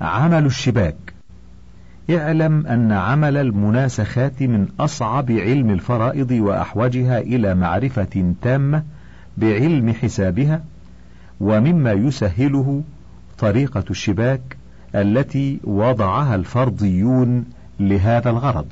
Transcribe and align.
عمل 0.00 0.46
الشباك. 0.46 1.14
اعلم 2.10 2.66
أن 2.66 2.92
عمل 2.92 3.36
المناسخات 3.36 4.42
من 4.42 4.68
أصعب 4.80 5.30
علم 5.30 5.70
الفرائض 5.70 6.30
وأحوجها 6.30 7.18
إلى 7.18 7.54
معرفة 7.54 8.34
تامة 8.42 8.82
بعلم 9.36 9.92
حسابها 9.92 10.60
ومما 11.40 11.92
يسهله 11.92 12.82
طريقة 13.38 13.84
الشباك 13.90 14.56
التي 14.94 15.60
وضعها 15.64 16.34
الفرضيون 16.34 17.44
لهذا 17.80 18.30
الغرض. 18.30 18.66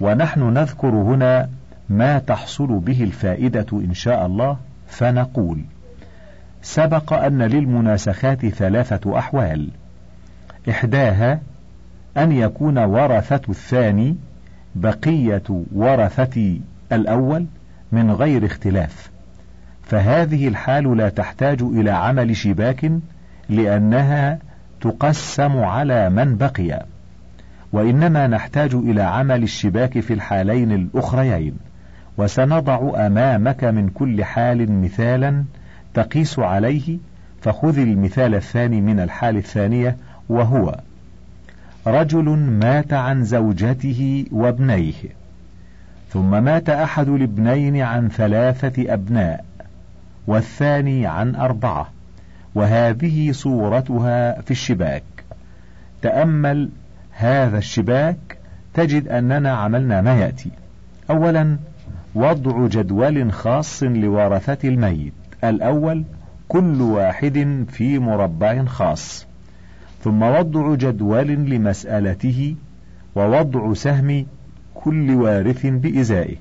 ونحن 0.00 0.42
نذكر 0.42 0.88
هنا 0.88 1.48
ما 1.88 2.18
تحصل 2.18 2.78
به 2.78 3.02
الفائدة 3.02 3.66
إن 3.72 3.94
شاء 3.94 4.26
الله 4.26 4.56
فنقول 4.88 5.58
سبق 6.62 7.12
أن 7.12 7.42
للمناسخات 7.42 8.46
ثلاثة 8.46 9.18
أحوال 9.18 9.68
إحداها 10.70 11.40
أن 12.16 12.32
يكون 12.32 12.78
ورثة 12.78 13.40
الثاني 13.48 14.16
بقية 14.74 15.42
ورثة 15.74 16.60
الأول 16.92 17.46
من 17.92 18.10
غير 18.10 18.46
اختلاف. 18.46 19.10
فهذه 19.82 20.48
الحال 20.48 20.96
لا 20.96 21.08
تحتاج 21.08 21.62
إلى 21.62 21.90
عمل 21.90 22.36
شباك 22.36 22.90
لأنها 23.48 24.38
تقسم 24.80 25.58
على 25.58 26.10
من 26.10 26.36
بقي. 26.36 26.84
وإنما 27.72 28.26
نحتاج 28.26 28.74
إلى 28.74 29.02
عمل 29.02 29.42
الشباك 29.42 30.00
في 30.00 30.14
الحالين 30.14 30.72
الأخريين. 30.72 31.56
وسنضع 32.18 33.06
أمامك 33.06 33.64
من 33.64 33.88
كل 33.88 34.24
حال 34.24 34.72
مثالا 34.72 35.44
تقيس 35.94 36.38
عليه 36.38 36.98
فخذ 37.40 37.78
المثال 37.78 38.34
الثاني 38.34 38.80
من 38.80 39.00
الحال 39.00 39.36
الثانية 39.36 39.96
وهو 40.32 40.80
رجل 41.86 42.24
مات 42.38 42.92
عن 42.92 43.24
زوجته 43.24 44.24
وابنيه 44.32 44.94
ثم 46.10 46.44
مات 46.44 46.68
أحد 46.68 47.08
الابنين 47.08 47.80
عن 47.80 48.08
ثلاثة 48.08 48.94
أبناء 48.94 49.44
والثاني 50.26 51.06
عن 51.06 51.34
أربعة 51.34 51.88
وهذه 52.54 53.32
صورتها 53.32 54.40
في 54.40 54.50
الشباك. 54.50 55.02
تأمل 56.02 56.68
هذا 57.10 57.58
الشباك 57.58 58.38
تجد 58.74 59.08
أننا 59.08 59.52
عملنا 59.52 60.00
ما 60.00 60.14
يأتي. 60.14 60.50
أولا 61.10 61.56
وضع 62.14 62.66
جدول 62.66 63.32
خاص 63.32 63.82
لورثة 63.82 64.68
الميت. 64.68 65.12
الأول 65.44 66.04
كل 66.48 66.80
واحد 66.82 67.66
في 67.68 67.98
مربع 67.98 68.64
خاص. 68.64 69.26
ثم 70.02 70.22
وضع 70.22 70.74
جدول 70.74 71.26
لمسألته 71.26 72.54
ووضع 73.16 73.74
سهم 73.74 74.26
كل 74.74 75.10
وارث 75.14 75.66
بإزائه. 75.66 76.36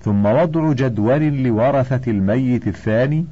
ثم 0.00 0.26
وضع 0.26 0.72
جدول 0.72 1.42
لورثة 1.42 2.10
الميت 2.10 2.68
الثاني 2.68 3.24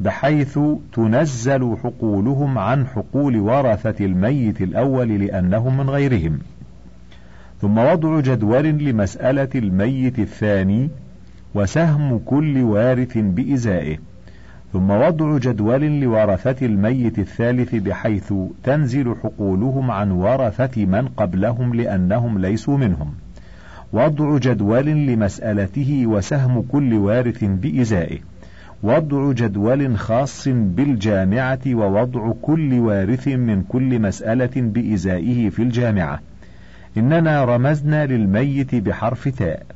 بحيث 0.00 0.58
تنزل 0.92 1.76
حقولهم 1.82 2.58
عن 2.58 2.86
حقول 2.86 3.36
ورثة 3.36 4.04
الميت 4.04 4.60
الأول 4.62 5.08
لأنهم 5.08 5.76
من 5.76 5.90
غيرهم. 5.90 6.38
ثم 7.60 7.78
وضع 7.78 8.20
جدول 8.20 8.64
لمسألة 8.64 9.48
الميت 9.54 10.18
الثاني 10.18 10.90
وسهم 11.54 12.18
كل 12.18 12.62
وارث 12.62 13.18
بإزائه. 13.18 13.98
ثم 14.72 14.90
وضع 14.90 15.38
جدول 15.38 16.00
لورثة 16.00 16.66
الميت 16.66 17.18
الثالث 17.18 17.74
بحيث 17.74 18.32
تنزل 18.64 19.14
حقولهم 19.22 19.90
عن 19.90 20.10
ورثة 20.10 20.84
من 20.84 21.08
قبلهم 21.08 21.74
لأنهم 21.74 22.38
ليسوا 22.38 22.76
منهم. 22.76 23.12
وضع 23.92 24.38
جدول 24.38 24.86
لمسألته 24.86 26.06
وسهم 26.06 26.62
كل 26.62 26.94
وارث 26.94 27.44
بإزائه. 27.44 28.18
وضع 28.82 29.32
جدول 29.32 29.98
خاص 29.98 30.48
بالجامعة 30.48 31.60
ووضع 31.66 32.32
كل 32.42 32.78
وارث 32.78 33.28
من 33.28 33.62
كل 33.62 33.98
مسألة 33.98 34.50
بإزائه 34.56 35.48
في 35.48 35.62
الجامعة. 35.62 36.20
إننا 36.96 37.44
رمزنا 37.44 38.06
للميت 38.06 38.74
بحرف 38.74 39.28
تاء 39.28 39.66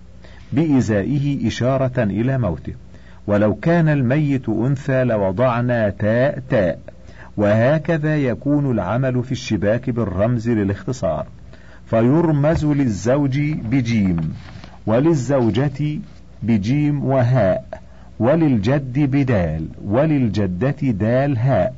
بإزائه 0.53 1.47
إشارة 1.47 2.03
إلى 2.03 2.38
موته. 2.38 2.81
ولو 3.27 3.55
كان 3.55 3.88
الميت 3.88 4.49
أنثى 4.49 5.05
لوضعنا 5.05 5.91
تاء 5.91 6.43
تاء 6.50 6.78
وهكذا 7.37 8.16
يكون 8.16 8.71
العمل 8.71 9.22
في 9.22 9.33
الشباك 9.33 9.91
بالرمز 9.91 10.49
للاختصار. 10.49 11.27
فيرمز 11.87 12.65
للزوج 12.65 13.41
بجيم 13.41 14.34
وللزوجة 14.87 16.00
بجيم 16.43 17.05
وهاء 17.05 17.65
وللجد 18.19 18.99
بدال 18.99 19.69
وللجدة 19.84 20.77
دال 20.81 21.38
هاء 21.38 21.75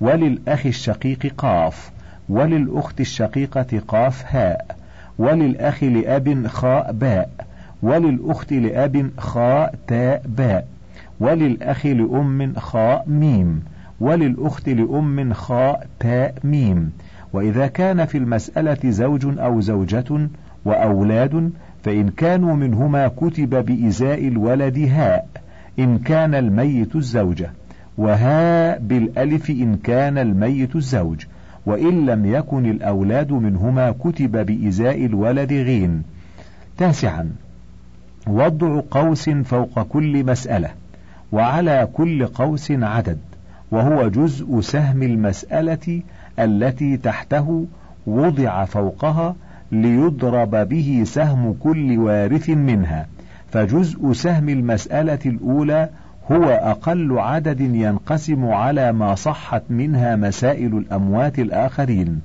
وللأخ 0.00 0.66
الشقيق 0.66 1.34
قاف 1.38 1.90
وللأخت 2.28 3.00
الشقيقة 3.00 3.80
قاف 3.88 4.24
هاء 4.28 4.76
وللأخ 5.18 5.84
لأب 5.84 6.46
خاء 6.46 6.92
باء 6.92 7.30
وللأخت 7.82 8.52
لأب 8.52 9.10
خاء 9.18 9.74
تاء 9.86 10.22
باء. 10.26 10.66
وللأخ 11.20 11.86
لأم 11.86 12.52
خاء 12.56 13.04
ميم 13.08 13.62
وللأخت 14.00 14.68
لأم 14.68 15.32
خاء 15.32 15.86
تاء 16.00 16.34
ميم. 16.44 16.90
وإذا 17.32 17.66
كان 17.66 18.04
في 18.04 18.18
المسألة 18.18 18.90
زوج 18.90 19.38
أو 19.38 19.60
زوجة 19.60 20.28
وأولاد 20.64 21.50
فإن 21.84 22.08
كانوا 22.08 22.54
منهما 22.54 23.08
كتب 23.08 23.66
بإزاء 23.66 24.28
الولد 24.28 24.78
هاء 24.78 25.28
إن 25.78 25.98
كان 25.98 26.34
الميت 26.34 26.96
الزوجة 26.96 27.50
وهاء 27.98 28.78
بالألف 28.78 29.50
إن 29.50 29.76
كان 29.76 30.18
الميت 30.18 30.76
الزوج. 30.76 31.24
وإن 31.66 32.06
لم 32.06 32.26
يكن 32.26 32.70
الأولاد 32.70 33.32
منهما 33.32 33.90
كتب 33.90 34.46
بإزاء 34.46 35.06
الولد 35.06 35.52
غين 35.52 36.02
تاسعا. 36.78 37.30
وضع 38.26 38.82
قوس 38.90 39.30
فوق 39.30 39.82
كل 39.82 40.24
مسألة. 40.24 40.70
وعلى 41.32 41.88
كل 41.92 42.26
قوس 42.26 42.70
عدد 42.70 43.18
وهو 43.70 44.08
جزء 44.08 44.60
سهم 44.60 45.02
المسألة 45.02 46.02
التي 46.38 46.96
تحته 46.96 47.66
وضع 48.06 48.64
فوقها 48.64 49.36
ليضرب 49.72 50.50
به 50.50 51.02
سهم 51.06 51.52
كل 51.60 51.98
وارث 51.98 52.50
منها. 52.50 53.06
فجزء 53.50 54.12
سهم 54.12 54.48
المسألة 54.48 55.18
الأولى 55.26 55.88
هو 56.32 56.44
أقل 56.44 57.18
عدد 57.18 57.60
ينقسم 57.60 58.44
على 58.44 58.92
ما 58.92 59.14
صحت 59.14 59.62
منها 59.70 60.16
مسائل 60.16 60.76
الأموات 60.76 61.38
الآخرين. 61.38 62.20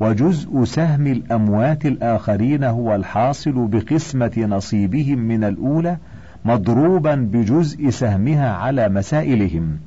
وجزء 0.00 0.64
سهم 0.64 1.06
الأموات 1.06 1.86
الآخرين 1.86 2.64
هو 2.64 2.94
الحاصل 2.94 3.66
بقسمة 3.66 4.32
نصيبهم 4.38 5.18
من 5.18 5.44
الأولى 5.44 5.96
مضروبا 6.44 7.14
بجزء 7.14 7.90
سهمها 7.90 8.52
على 8.52 8.88
مسائلهم. 8.88 9.78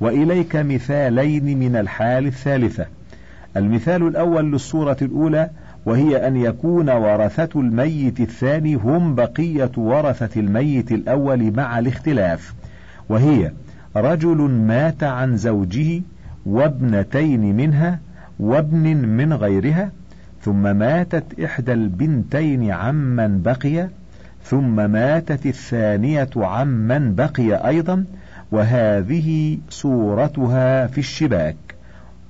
وإليك 0.00 0.56
مثالين 0.56 1.58
من 1.58 1.76
الحال 1.76 2.26
الثالثة. 2.26 2.86
المثال 3.56 4.06
الأول 4.06 4.52
للصورة 4.52 4.96
الأولى 5.02 5.50
وهي 5.86 6.28
أن 6.28 6.36
يكون 6.36 6.90
ورثة 6.90 7.60
الميت 7.60 8.20
الثاني 8.20 8.74
هم 8.74 9.14
بقية 9.14 9.70
ورثة 9.76 10.40
الميت 10.40 10.92
الأول 10.92 11.52
مع 11.56 11.78
الاختلاف. 11.78 12.54
وهي 13.08 13.52
رجل 13.96 14.36
مات 14.50 15.04
عن 15.04 15.36
زوجه 15.36 16.02
وابنتين 16.46 17.56
منها 17.56 18.00
وابن 18.40 18.96
من 18.96 19.32
غيرها 19.32 19.90
ثم 20.42 20.76
ماتت 20.76 21.40
إحدى 21.44 21.72
البنتين 21.72 22.70
عمن 22.70 23.42
بقي 23.42 23.88
ثم 24.50 24.90
ماتت 24.90 25.46
الثانية 25.46 26.30
عمن 26.36 27.14
بقي 27.14 27.68
أيضا 27.68 28.04
وهذه 28.52 29.58
صورتها 29.70 30.86
في 30.86 30.98
الشباك. 30.98 31.56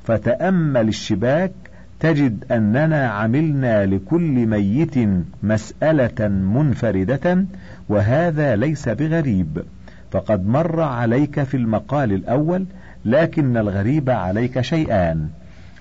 فتأمل 0.04 0.88
الشباك 0.88 1.52
تجد 2.00 2.44
أننا 2.50 3.08
عملنا 3.08 3.86
لكل 3.86 4.46
ميت 4.46 4.94
مسألة 5.42 6.28
منفردة 6.28 7.44
وهذا 7.88 8.56
ليس 8.56 8.88
بغريب. 8.88 9.62
فقد 10.10 10.46
مر 10.46 10.80
عليك 10.80 11.42
في 11.42 11.56
المقال 11.56 12.12
الأول 12.12 12.64
لكن 13.04 13.56
الغريب 13.56 14.10
عليك 14.10 14.60
شيئان 14.60 15.28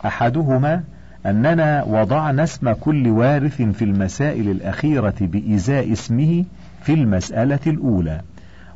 أحدهما 0.05 0.83
أننا 1.27 1.83
وضعنا 1.83 2.43
اسم 2.43 2.71
كل 2.73 3.07
وارث 3.07 3.61
في 3.61 3.85
المسائل 3.85 4.49
الأخيرة 4.49 5.13
بإزاء 5.21 5.91
اسمه 5.91 6.43
في 6.83 6.93
المسألة 6.93 7.59
الأولى 7.67 8.21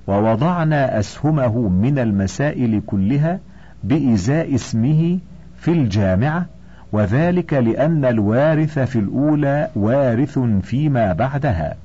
ووضعنا 0.07 0.99
أسهمه 0.99 1.69
من 1.69 1.99
المسائل 1.99 2.81
كلها 2.87 3.39
بإزاء 3.83 4.55
اسمه 4.55 5.19
في 5.57 5.71
الجامعة 5.71 6.45
وذلك 6.91 7.53
لأن 7.53 8.05
الوارث 8.05 8.79
في 8.79 8.99
الأولى 8.99 9.69
وارث 9.75 10.39
فيما 10.39 11.13
بعدها. 11.13 11.75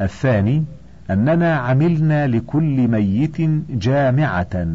الثاني 0.00 0.64
أننا 1.10 1.56
عملنا 1.56 2.26
لكل 2.26 2.88
ميت 2.88 3.36
جامعة 3.70 4.66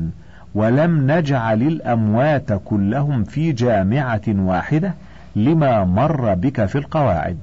ولم 0.55 1.11
نجعل 1.11 1.61
الأموات 1.61 2.53
كلهم 2.65 3.23
في 3.23 3.51
جامعة 3.51 4.21
واحدة 4.27 4.93
لما 5.35 5.83
مر 5.83 6.33
بك 6.33 6.65
في 6.65 6.77
القواعد. 6.77 7.37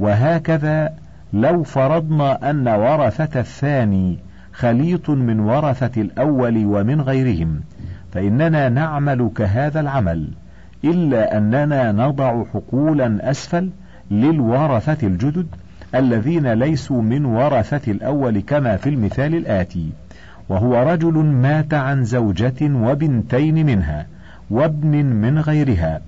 وهكذا 0.00 0.90
لو 1.32 1.62
فرضنا 1.62 2.50
أن 2.50 2.68
ورثة 2.68 3.40
الثاني 3.40 4.18
خليط 4.52 5.10
من 5.10 5.40
ورثة 5.40 6.00
الأول 6.00 6.66
ومن 6.66 7.00
غيرهم 7.00 7.60
فإننا 8.12 8.68
نعمل 8.68 9.30
كهذا 9.36 9.80
العمل 9.80 10.28
إلا 10.84 11.38
أننا 11.38 11.92
نضع 11.92 12.44
حقولا 12.44 13.30
أسفل 13.30 13.70
للورثة 14.10 15.06
الجدد 15.06 15.46
الذين 15.94 16.52
ليسوا 16.52 17.02
من 17.02 17.24
ورثة 17.24 17.92
الأول 17.92 18.40
كما 18.40 18.76
في 18.76 18.88
المثال 18.88 19.34
الآتي. 19.34 19.92
وهو 20.48 20.82
رجل 20.82 21.14
مات 21.24 21.74
عن 21.74 22.04
زوجة 22.04 22.62
وبنتين 22.62 23.66
منها 23.66 24.06
وابن 24.50 25.04
من 25.04 25.38
غيرها. 25.38 26.00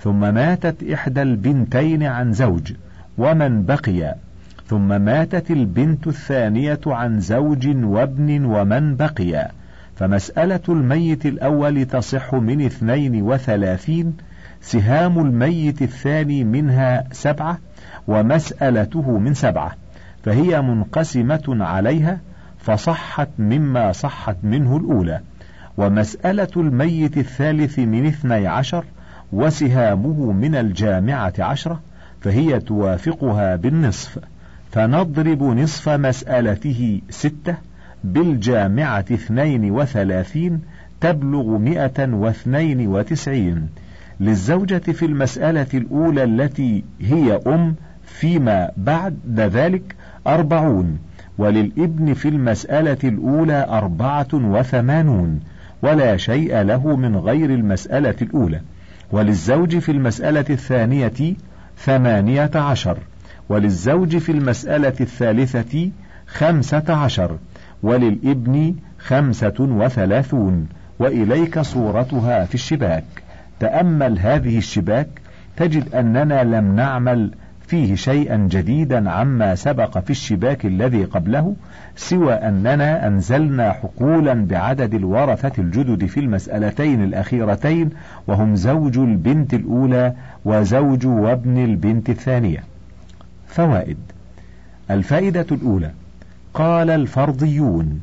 ثم 0.00 0.34
ماتت 0.34 0.90
إحدى 0.92 1.22
البنتين 1.22 2.02
عن 2.02 2.32
زوج 2.32 2.72
ومن 3.18 3.64
بقي؟ 3.64 4.14
ثم 4.66 5.00
ماتت 5.00 5.50
البنت 5.50 6.06
الثانية 6.06 6.80
عن 6.86 7.20
زوج 7.20 7.68
وابن 7.84 8.44
ومن 8.44 8.96
بقي. 8.96 9.50
فمسألة 9.96 10.60
الميت 10.68 11.26
الأول 11.26 11.84
تصح 11.84 12.34
من 12.34 12.64
اثنين 12.64 13.22
وثلاثين 13.22 14.16
سهام 14.60 15.18
الميت 15.18 15.82
الثاني 15.82 16.44
منها 16.44 17.04
سبعة 17.12 17.58
ومسألته 18.08 19.18
من 19.18 19.34
سبعة. 19.34 19.72
فهي 20.24 20.62
منقسمة 20.62 21.44
عليها 21.48 22.20
فصحت 22.58 23.28
مما 23.38 23.92
صحت 23.92 24.36
منه 24.42 24.76
الأولى. 24.76 25.20
ومسألة 25.76 26.48
الميت 26.56 27.18
الثالث 27.18 27.78
من 27.78 28.06
اثني 28.06 28.46
عشر 28.46 28.84
وسهامه 29.32 30.32
من 30.32 30.54
الجامعة 30.54 31.32
عشرة 31.38 31.80
فهي 32.20 32.60
توافقها 32.60 33.56
بالنصف. 33.56 34.18
فنضرب 34.72 35.42
نصف 35.42 35.88
مسألته 35.88 37.00
ستة 37.10 37.54
بالجامعة 38.04 39.04
اثنين 39.12 39.70
وثلاثين 39.70 40.60
تبلغ 41.00 41.58
مئة 41.58 42.12
واثنين 42.12 42.88
وتسعين. 42.88 43.68
للزوجة 44.20 44.78
في 44.78 45.04
المسألة 45.04 45.66
الأولى 45.74 46.24
التي 46.24 46.84
هي 47.00 47.40
أم 47.46 47.74
فيما 48.04 48.70
بعد 48.76 49.16
ذلك 49.36 49.96
أربعون 50.26 50.98
وللابن 51.38 52.14
في 52.14 52.28
المسألة 52.28 52.98
الأولى 53.04 53.66
أربعة 53.68 54.28
وثمانون 54.34 55.40
ولا 55.82 56.16
شيء 56.16 56.62
له 56.62 56.96
من 56.96 57.16
غير 57.16 57.50
المسألة 57.50 58.14
الأولى. 58.22 58.60
وللزوج 59.12 59.78
في 59.78 59.92
المسألة 59.92 60.44
الثانية 60.50 61.34
ثمانية 61.78 62.50
عشر. 62.54 62.98
وللزوج 63.48 64.16
في 64.16 64.32
المسألة 64.32 64.94
الثالثة 65.00 65.90
خمسة 66.26 66.94
عشر. 66.94 67.38
وللابن 67.82 68.74
خمسة 68.98 69.54
وثلاثون. 69.60 70.68
وإليك 70.98 71.60
صورتها 71.60 72.44
في 72.44 72.54
الشباك. 72.54 73.04
تأمل 73.60 74.18
هذه 74.18 74.58
الشباك. 74.58 75.08
تجد 75.56 75.94
أننا 75.94 76.44
لم 76.44 76.76
نعمل 76.76 77.30
فيه 77.68 77.94
شيئا 77.94 78.36
جديدا 78.36 79.10
عما 79.10 79.54
سبق 79.54 79.98
في 79.98 80.10
الشباك 80.10 80.66
الذي 80.66 81.04
قبله 81.04 81.56
سوى 81.96 82.32
أننا 82.32 83.06
أنزلنا 83.06 83.72
حقولا 83.72 84.46
بعدد 84.46 84.94
الورثة 84.94 85.52
الجدد 85.62 86.06
في 86.06 86.20
المسألتين 86.20 87.04
الأخيرتين 87.04 87.90
وهم 88.26 88.54
زوج 88.54 88.98
البنت 88.98 89.54
الأولى 89.54 90.14
وزوج 90.44 91.06
وابن 91.06 91.64
البنت 91.64 92.10
الثانية. 92.10 92.64
فوائد 93.46 93.98
الفائدة 94.90 95.46
الأولى 95.52 95.90
قال 96.54 96.90
الفرضيون 96.90 98.00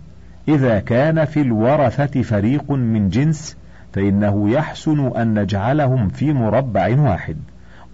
إذا 0.47 0.79
كان 0.79 1.25
في 1.25 1.41
الورثة 1.41 2.21
فريق 2.21 2.71
من 2.71 3.09
جنس 3.09 3.57
فإنه 3.93 4.49
يحسن 4.49 5.07
أن 5.07 5.39
نجعلهم 5.39 6.09
في 6.09 6.33
مربع 6.33 6.99
واحد. 6.99 7.37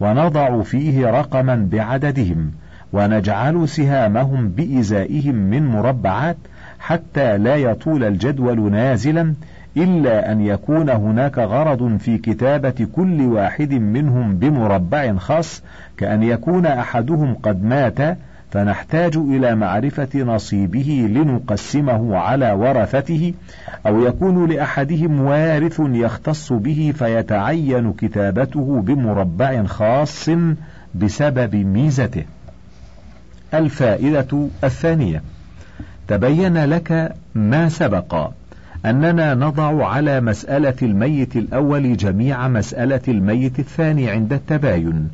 ونضع 0.01 0.61
فيه 0.61 1.05
رقما 1.07 1.67
بعددهم 1.71 2.51
ونجعل 2.93 3.69
سهامهم 3.69 4.49
بإزائهم 4.49 5.35
من 5.35 5.67
مربعات 5.67 6.37
حتى 6.79 7.37
لا 7.37 7.55
يطول 7.55 8.03
الجدول 8.03 8.71
نازلا 8.71 9.33
إلا 9.77 10.31
أن 10.31 10.41
يكون 10.41 10.89
هناك 10.89 11.37
غرض 11.37 11.97
في 11.97 12.17
كتابة 12.17 12.87
كل 12.95 13.21
واحد 13.21 13.73
منهم 13.73 14.35
بمربع 14.35 15.15
خاص 15.15 15.63
كأن 15.97 16.23
يكون 16.23 16.65
أحدهم 16.65 17.33
قد 17.33 17.63
مات 17.63 18.17
فنحتاج 18.51 19.17
إلى 19.17 19.55
معرفة 19.55 20.19
نصيبه 20.19 21.07
لنقسمه 21.09 22.17
على 22.17 22.51
ورثته 22.51 23.33
أو 23.87 24.01
يكون 24.01 24.49
لأحدهم 24.49 25.21
وارث 25.21 25.81
يختص 25.85 26.53
به 26.53 26.93
فيتعين 26.97 27.93
كتابته 27.93 28.81
بمربع 28.81 29.63
خاص 29.63 30.29
بسبب 30.95 31.55
ميزته. 31.55 32.23
الفائدة 33.53 34.47
الثانية 34.63 35.21
تبين 36.07 36.65
لك 36.65 37.15
ما 37.35 37.69
سبق 37.69 38.31
أننا 38.85 39.33
نضع 39.33 39.87
على 39.87 40.21
مسألة 40.21 40.75
الميت 40.81 41.35
الأول 41.35 41.97
جميع 41.97 42.47
مسألة 42.47 43.01
الميت 43.07 43.59
الثاني 43.59 44.09
عند 44.09 44.33
التباين 44.33 45.09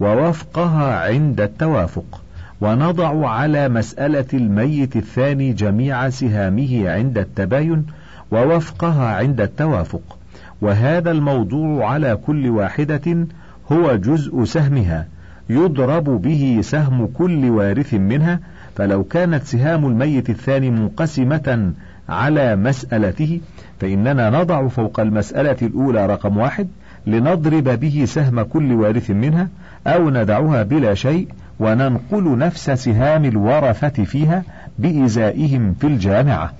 ووفقها 0.00 1.08
عند 1.08 1.40
التوافق 1.40 2.21
ونضع 2.62 3.28
على 3.28 3.68
مسألة 3.68 4.26
الميت 4.34 4.96
الثاني 4.96 5.52
جميع 5.52 6.08
سهامه 6.08 6.90
عند 6.90 7.18
التباين 7.18 7.86
ووفقها 8.32 9.16
عند 9.16 9.40
التوافق. 9.40 10.18
وهذا 10.60 11.10
الموضوع 11.10 11.90
على 11.90 12.16
كل 12.26 12.48
واحدة 12.48 13.26
هو 13.72 13.96
جزء 13.96 14.44
سهمها. 14.44 15.06
يضرب 15.50 16.04
به 16.04 16.60
سهم 16.62 17.06
كل 17.06 17.50
وارث 17.50 17.94
منها. 17.94 18.40
فلو 18.76 19.04
كانت 19.04 19.42
سهام 19.42 19.86
الميت 19.86 20.30
الثاني 20.30 20.70
منقسمة 20.70 21.72
على 22.08 22.56
مسألته 22.56 23.40
فإننا 23.80 24.30
نضع 24.30 24.68
فوق 24.68 25.00
المسألة 25.00 25.56
الأولى 25.62 26.06
رقم 26.06 26.36
واحد 26.36 26.68
لنضرب 27.06 27.64
به 27.80 28.04
سهم 28.06 28.42
كل 28.42 28.72
وارث 28.72 29.10
منها 29.10 29.48
أو 29.86 30.10
ندعها 30.10 30.62
بلا 30.62 30.94
شيء 30.94 31.28
وننقل 31.62 32.38
نفس 32.38 32.70
سهام 32.70 33.24
الورثة 33.24 34.04
فيها 34.04 34.42
بإزائهم 34.78 35.74
في 35.74 35.86
الجامعة. 35.86 36.52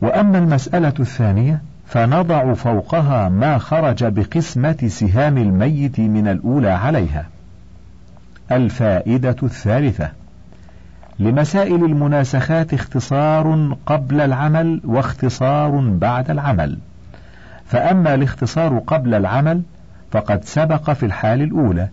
وأما 0.00 0.38
المسألة 0.38 0.92
الثانية 1.00 1.62
فنضع 1.86 2.54
فوقها 2.54 3.28
ما 3.28 3.58
خرج 3.58 4.04
بقسمة 4.04 4.86
سهام 4.88 5.38
الميت 5.38 6.00
من 6.00 6.28
الأولى 6.28 6.70
عليها. 6.70 7.26
الفائدة 8.52 9.36
الثالثة 9.42 10.10
لمسائل 11.18 11.84
المناسخات 11.84 12.74
اختصار 12.74 13.76
قبل 13.86 14.20
العمل 14.20 14.80
واختصار 14.84 15.70
بعد 15.80 16.30
العمل. 16.30 16.78
فأما 17.66 18.14
الاختصار 18.14 18.78
قبل 18.78 19.14
العمل 19.14 19.62
فقد 20.10 20.44
سبق 20.44 20.90
في 20.90 21.06
الحال 21.06 21.42
الأولى 21.42 21.88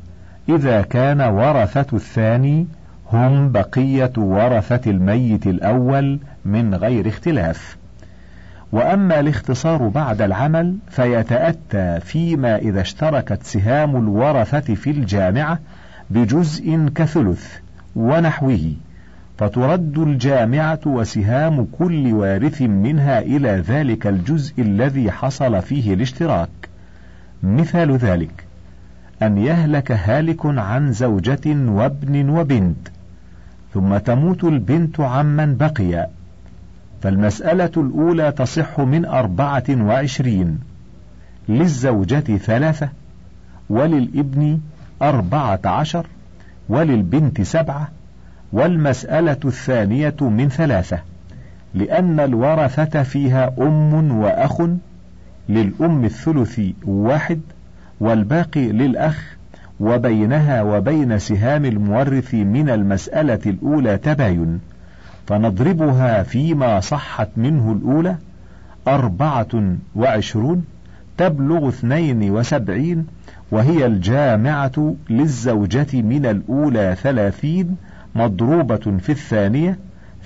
إذا 0.55 0.81
كان 0.81 1.22
ورثة 1.22 1.86
الثاني 1.98 2.67
هم 3.12 3.51
بقية 3.51 4.12
ورثة 4.17 4.91
الميت 4.91 5.48
الأول 5.48 6.20
من 6.46 6.75
غير 6.75 7.08
اختلاف. 7.08 7.77
وأما 8.72 9.20
الاختصار 9.20 9.88
بعد 9.88 10.22
العمل 10.22 10.77
فيتأتى 10.89 12.00
فيما 12.00 12.55
إذا 12.55 12.81
اشتركت 12.81 13.43
سهام 13.43 13.96
الورثة 13.96 14.75
في 14.75 14.89
الجامعة 14.91 15.60
بجزء 16.10 16.89
كثلث 16.96 17.58
ونحوه 17.96 18.74
فترد 19.38 19.98
الجامعة 19.98 20.79
وسهام 20.86 21.67
كل 21.79 22.13
وارث 22.13 22.62
منها 22.62 23.20
إلى 23.20 23.50
ذلك 23.50 24.08
الجزء 24.08 24.62
الذي 24.62 25.12
حصل 25.12 25.62
فيه 25.62 25.93
الاشتراك. 25.93 26.50
مثال 27.43 27.98
ذلك: 27.98 28.50
أن 29.23 29.37
يهلك 29.37 29.91
هالك 29.91 30.45
عن 30.45 30.91
زوجة 30.91 31.41
وابن 31.45 32.29
وبنت، 32.29 32.87
ثم 33.73 33.97
تموت 33.97 34.43
البنت 34.43 34.99
عمن 34.99 35.57
بقي، 35.57 36.07
فالمسألة 37.01 37.71
الأولى 37.77 38.31
تصح 38.31 38.79
من 38.79 39.05
أربعة 39.05 39.63
وعشرين، 39.69 40.59
للزوجة 41.49 42.37
ثلاثة، 42.37 42.89
وللابن 43.69 44.59
أربعة 45.01 45.59
عشر 45.65 46.07
وللبنت 46.69 47.41
سبعة 47.41 47.89
والمسألة 48.53 49.37
الثانية 49.45 50.15
من 50.21 50.49
ثلاثة. 50.49 50.99
لأن 51.73 52.19
الورثة 52.19 53.03
فيها 53.03 53.53
أم 53.59 54.11
وأخ 54.11 54.61
للأم 55.49 56.05
الثلث 56.05 56.61
واحد 56.85 57.39
والباقي 58.01 58.72
للأخ 58.72 59.38
وبينها 59.79 60.62
وبين 60.62 61.20
سهام 61.20 61.65
المورث 61.65 62.34
من 62.34 62.70
المسألة 62.70 63.39
الأولى 63.46 63.98
تباين. 63.98 64.60
فنضربها 65.27 66.24
فيما 66.24 66.79
صحت 66.79 67.29
منه 67.38 67.72
الأولى 67.72 68.15
أربعة 68.88 69.75
وعشرون 69.96 70.65
تبلغ 71.17 71.70
اثنين 71.70 72.31
وسبعين 72.31 73.08
وهي 73.51 73.86
الجامعة 73.86 74.96
للزوجة 75.10 75.88
من 75.93 76.25
الأولى 76.25 76.96
ثلاثين 77.01 77.75
مضروبة 78.15 78.98
في 79.00 79.12
الثانية 79.12 79.77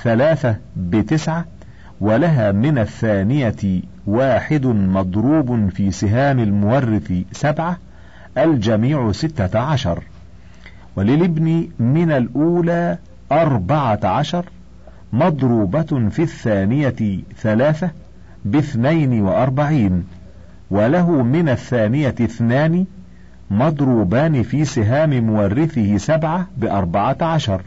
ثلاثة 0.03 0.55
بتسعة 0.77 1.45
ولها 2.01 2.51
من 2.51 2.77
الثانية 2.77 3.81
واحد 4.07 4.65
مضروب 4.65 5.69
في 5.69 5.91
سهام 5.91 6.39
المورث 6.39 7.13
سبعة 7.31 7.77
الجميع 8.37 9.11
ستة 9.11 9.59
عشر. 9.59 10.03
وللابن 10.95 11.67
من 11.79 12.11
الأولى 12.11 12.97
أربعة 13.31 13.99
عشر 14.03 14.45
مضروبة 15.13 16.09
في 16.09 16.21
الثانية 16.21 17.19
ثلاثة 17.37 17.89
باثنين 18.45 19.21
وأربعين. 19.21 20.03
وله 20.71 21.11
من 21.11 21.49
الثانية 21.49 22.15
اثنان 22.21 22.85
مضروبان 23.51 24.43
في 24.43 24.65
سهام 24.65 25.19
مورثه 25.23 25.97
سبعة 25.97 26.47
بأربعة 26.57 27.17
عشر. 27.21 27.61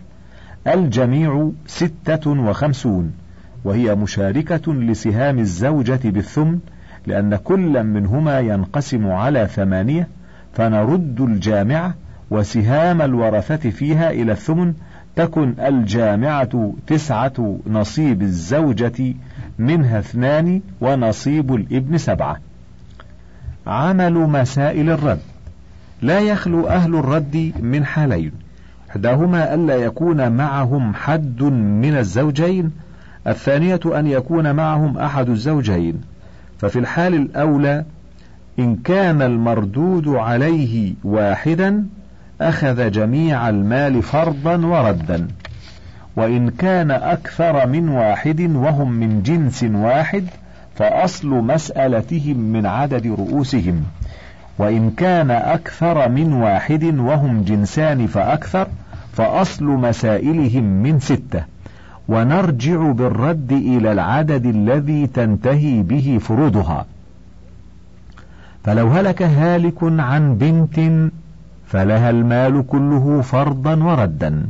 الجميع 0.66 1.50
ستة 1.66 2.30
وخمسون. 2.30 3.12
وهي 3.64 3.94
مشاركة 3.94 4.74
لسهام 4.74 5.38
الزوجة 5.38 6.00
بالثمن 6.04 6.58
لأن 7.06 7.36
كل 7.36 7.84
منهما 7.84 8.40
ينقسم 8.40 9.06
على 9.06 9.46
ثمانية 9.46 10.08
فنرد 10.52 11.20
الجامعة 11.20 11.94
وسهام 12.30 13.02
الورثة 13.02 13.70
فيها 13.70 14.10
إلى 14.10 14.32
الثمن 14.32 14.74
تكن 15.16 15.54
الجامعة 15.58 16.74
تسعة 16.86 17.58
نصيب 17.66 18.22
الزوجة 18.22 19.14
منها 19.58 19.98
اثنان 19.98 20.60
ونصيب 20.80 21.54
الابن 21.54 21.98
سبعة. 21.98 22.36
عمل 23.66 24.12
مسائل 24.14 24.90
الرد 24.90 25.20
لا 26.02 26.20
يخلو 26.20 26.66
أهل 26.66 26.96
الرد 26.96 27.52
من 27.60 27.84
حالين 27.84 28.32
إحداهما 28.90 29.54
ألا 29.54 29.74
يكون 29.74 30.32
معهم 30.32 30.94
حد 30.94 31.42
من 31.42 31.96
الزوجين 31.96 32.70
الثانية 33.28 33.80
أن 33.86 34.06
يكون 34.06 34.54
معهم 34.54 34.98
أحد 34.98 35.28
الزوجين 35.28 36.00
ففي 36.58 36.78
الحال 36.78 37.14
الأولى 37.14 37.84
إن 38.58 38.76
كان 38.76 39.22
المردود 39.22 40.08
عليه 40.08 40.94
واحدا 41.04 41.86
أخذ 42.40 42.90
جميع 42.90 43.48
المال 43.48 44.02
فرضا 44.02 44.56
وردا 44.56 45.28
وإن 46.16 46.50
كان 46.50 46.90
أكثر 46.90 47.66
من 47.66 47.88
واحد 47.88 48.40
وهم 48.40 48.92
من 48.92 49.22
جنس 49.22 49.64
واحد 49.64 50.24
فأصل 50.74 51.28
مسألتهم 51.28 52.36
من 52.36 52.66
عدد 52.66 53.06
رؤوسهم 53.06 53.82
وإن 54.58 54.90
كان 54.90 55.30
أكثر 55.30 56.08
من 56.08 56.32
واحد 56.32 56.84
وهم 56.84 57.42
جنسان 57.42 58.06
فأكثر 58.06 58.68
فأصل 59.12 59.64
مسائلهم 59.64 60.64
من 60.64 61.00
ستة. 61.00 61.57
ونرجع 62.08 62.90
بالرد 62.92 63.52
إلى 63.52 63.92
العدد 63.92 64.46
الذي 64.46 65.06
تنتهي 65.06 65.82
به 65.82 66.18
فروضها. 66.22 66.86
فلو 68.64 68.88
هلك 68.88 69.22
هالك 69.22 69.78
عن 69.82 70.34
بنت 70.34 71.10
فلها 71.66 72.10
المال 72.10 72.66
كله 72.66 73.20
فرضا 73.20 73.76
وردا. 73.76 74.46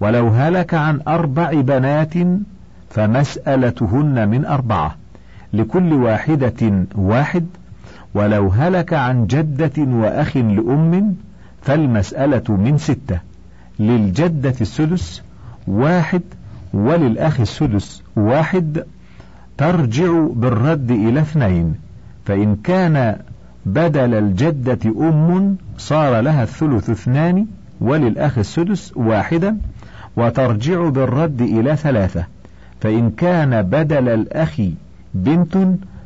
ولو 0.00 0.28
هلك 0.28 0.74
عن 0.74 1.00
أربع 1.08 1.60
بنات 1.60 2.14
فمسألتهن 2.90 4.28
من 4.28 4.44
أربعة 4.44 4.96
لكل 5.52 5.92
واحدة 5.92 6.86
واحد. 6.94 7.46
ولو 8.14 8.48
هلك 8.48 8.92
عن 8.94 9.26
جدة 9.26 9.82
وأخ 9.82 10.36
لأم 10.36 11.14
فالمسألة 11.62 12.56
من 12.56 12.78
ستة. 12.78 13.18
للجدة 13.78 14.54
السدس 14.60 15.22
واحد 15.66 16.22
وللأخ 16.74 17.40
السدس 17.40 18.02
واحد 18.16 18.84
ترجع 19.58 20.26
بالرد 20.30 20.90
إلى 20.90 21.20
اثنين. 21.20 21.74
فإن 22.24 22.56
كان 22.64 23.16
بدل 23.66 24.14
الجدة 24.14 24.78
أم 25.08 25.56
صار 25.78 26.20
لها 26.20 26.42
الثلث 26.42 26.90
اثنان 26.90 27.46
وللأخ 27.80 28.38
السدس 28.38 28.92
واحدا 28.96 29.56
وترجع 30.16 30.88
بالرد 30.88 31.42
إلى 31.42 31.76
ثلاثة. 31.76 32.24
فإن 32.80 33.10
كان 33.10 33.62
بدل 33.62 34.08
الأخ 34.08 34.60
بنت 35.14 35.58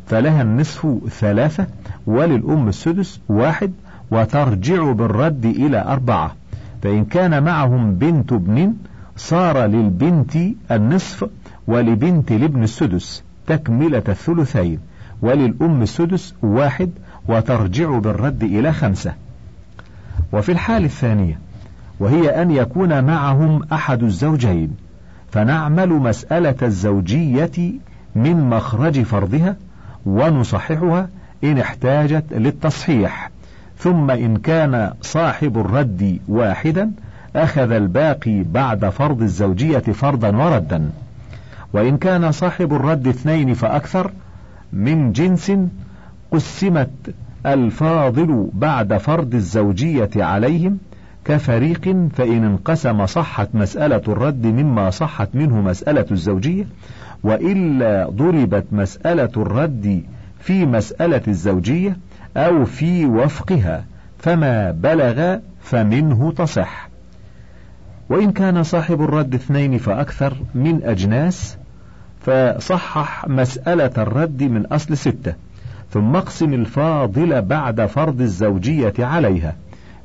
فلها 0.06 0.42
النصف 0.42 0.98
ثلاثة 1.08 1.66
وللأم 2.06 2.68
السدس 2.68 3.20
واحد 3.28 3.72
وترجع 4.10 4.92
بالرد 4.92 5.44
إلى 5.44 5.84
أربعة. 5.84 6.34
فإن 6.82 7.04
كان 7.04 7.42
معهم 7.42 7.94
بنت 7.94 8.32
ابن 8.32 8.74
صار 9.16 9.58
للبنت 9.58 10.38
النصف 10.70 11.28
ولبنت 11.66 12.32
الابن 12.32 12.62
السدس 12.62 13.22
تكملة 13.46 14.02
الثلثين 14.08 14.78
وللأم 15.22 15.82
السدس 15.82 16.34
واحد 16.42 16.90
وترجع 17.28 17.98
بالرد 17.98 18.42
إلى 18.42 18.72
خمسة. 18.72 19.14
وفي 20.32 20.52
الحال 20.52 20.84
الثانية 20.84 21.38
وهي 22.00 22.42
أن 22.42 22.50
يكون 22.50 23.04
معهم 23.04 23.62
أحد 23.72 24.02
الزوجين 24.02 24.76
فنعمل 25.30 25.88
مسألة 25.88 26.56
الزوجية 26.62 27.72
من 28.14 28.50
مخرج 28.50 29.02
فرضها 29.02 29.56
ونصححها 30.06 31.08
إن 31.44 31.58
احتاجت 31.58 32.24
للتصحيح. 32.32 33.30
ثم 33.78 34.10
إن 34.10 34.36
كان 34.36 34.92
صاحب 35.02 35.58
الرد 35.58 36.18
واحدا 36.28 36.90
أخذ 37.36 37.72
الباقي 37.72 38.42
بعد 38.42 38.88
فرض 38.88 39.22
الزوجية 39.22 39.78
فرضا 39.78 40.36
وردا. 40.36 40.90
وإن 41.72 41.98
كان 41.98 42.32
صاحب 42.32 42.74
الرد 42.74 43.08
اثنين 43.08 43.54
فأكثر 43.54 44.10
من 44.72 45.12
جنس 45.12 45.52
قسمت 46.30 46.90
الفاضل 47.46 48.48
بعد 48.52 48.96
فرض 48.96 49.34
الزوجية 49.34 50.10
عليهم 50.16 50.78
كفريق 51.24 52.08
فإن 52.14 52.44
انقسم 52.44 53.06
صحت 53.06 53.48
مسألة 53.54 54.02
الرد 54.08 54.46
مما 54.46 54.90
صحت 54.90 55.28
منه 55.34 55.60
مسألة 55.60 56.06
الزوجية 56.10 56.64
وإلا 57.22 58.08
ضربت 58.10 58.64
مسألة 58.72 59.30
الرد 59.36 60.02
في 60.40 60.66
مسألة 60.66 61.22
الزوجية 61.28 61.96
أو 62.36 62.64
في 62.64 63.06
وفقها 63.06 63.84
فما 64.18 64.70
بلغ 64.70 65.36
فمنه 65.62 66.32
تصح. 66.36 66.91
وإن 68.12 68.32
كان 68.32 68.62
صاحب 68.62 69.02
الرد 69.02 69.34
اثنين 69.34 69.78
فأكثر 69.78 70.36
من 70.54 70.80
أجناس 70.84 71.56
فصحح 72.20 73.28
مسألة 73.28 73.90
الرد 73.98 74.42
من 74.42 74.66
أصل 74.66 74.96
ستة 74.96 75.34
ثم 75.90 76.16
اقسم 76.16 76.54
الفاضل 76.54 77.42
بعد 77.42 77.86
فرض 77.86 78.20
الزوجية 78.20 78.92
عليها 78.98 79.56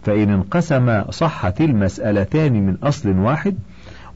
فإن 0.04 0.30
انقسم 0.30 1.04
صحت 1.12 1.62
المسألتان 1.62 2.54
من 2.54 2.78
أصل 2.84 3.10
واحد 3.10 3.56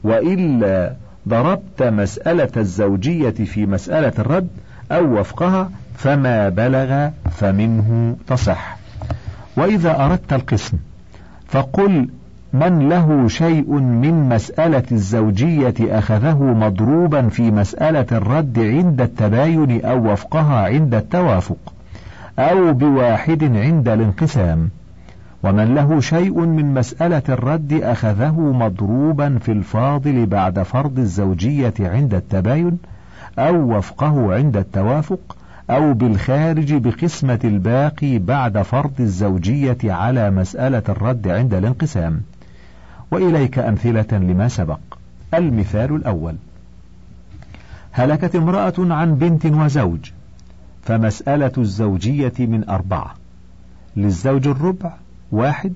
وإلا 0.04 0.92
ضربت 1.28 1.82
مسألة 1.82 2.50
الزوجية 2.56 3.30
في 3.30 3.66
مسألة 3.66 4.12
الرد 4.18 4.48
أو 4.92 5.20
وفقها 5.20 5.70
فما 5.94 6.48
بلغ 6.48 7.08
فمنه 7.30 8.16
تصح. 8.26 8.76
وإذا 9.56 10.04
أردت 10.04 10.32
القسم 10.32 10.78
فقل 11.48 12.08
من 12.54 12.88
له 12.88 13.28
شيء 13.28 13.72
من 13.80 14.28
مسألة 14.28 14.82
الزوجية 14.92 15.74
أخذه 15.80 16.42
مضروبا 16.42 17.28
في 17.28 17.50
مسألة 17.50 18.06
الرد 18.12 18.58
عند 18.58 19.00
التباين 19.00 19.84
أو 19.84 20.12
وفقها 20.12 20.66
عند 20.66 20.94
التوافق 20.94 21.72
أو 22.38 22.72
بواحد 22.72 23.44
عند 23.56 23.88
الانقسام. 23.88 24.70
ومن 25.42 25.74
له 25.74 26.00
شيء 26.00 26.40
من 26.40 26.74
مسألة 26.74 27.22
الرد 27.28 27.72
أخذه 27.72 28.40
مضروبا 28.40 29.38
في 29.38 29.52
الفاضل 29.52 30.26
بعد 30.26 30.62
فرض 30.62 30.98
الزوجية 30.98 31.74
عند 31.80 32.14
التباين 32.14 32.78
أو 33.38 33.76
وفقه 33.76 34.34
عند 34.34 34.56
التوافق 34.56 35.36
أو 35.70 35.94
بالخارج 35.94 36.74
بقسمة 36.74 37.40
الباقي 37.44 38.18
بعد 38.18 38.62
فرض 38.62 39.00
الزوجية 39.00 39.78
على 39.84 40.30
مسألة 40.30 40.82
الرد 40.88 41.28
عند 41.28 41.54
الانقسام. 41.54 42.20
وإليك 43.12 43.58
أمثلة 43.58 44.06
لما 44.12 44.48
سبق. 44.48 44.78
المثال 45.34 45.96
الأول. 45.96 46.34
هلكت 47.92 48.36
امرأة 48.36 48.74
عن 48.78 49.14
بنت 49.14 49.46
وزوج 49.46 50.10
فمسألة 50.82 51.52
الزوجية 51.58 52.32
من 52.38 52.68
أربعة. 52.68 53.14
للزوج 53.96 54.48
الربع 54.48 54.92
واحد 55.32 55.72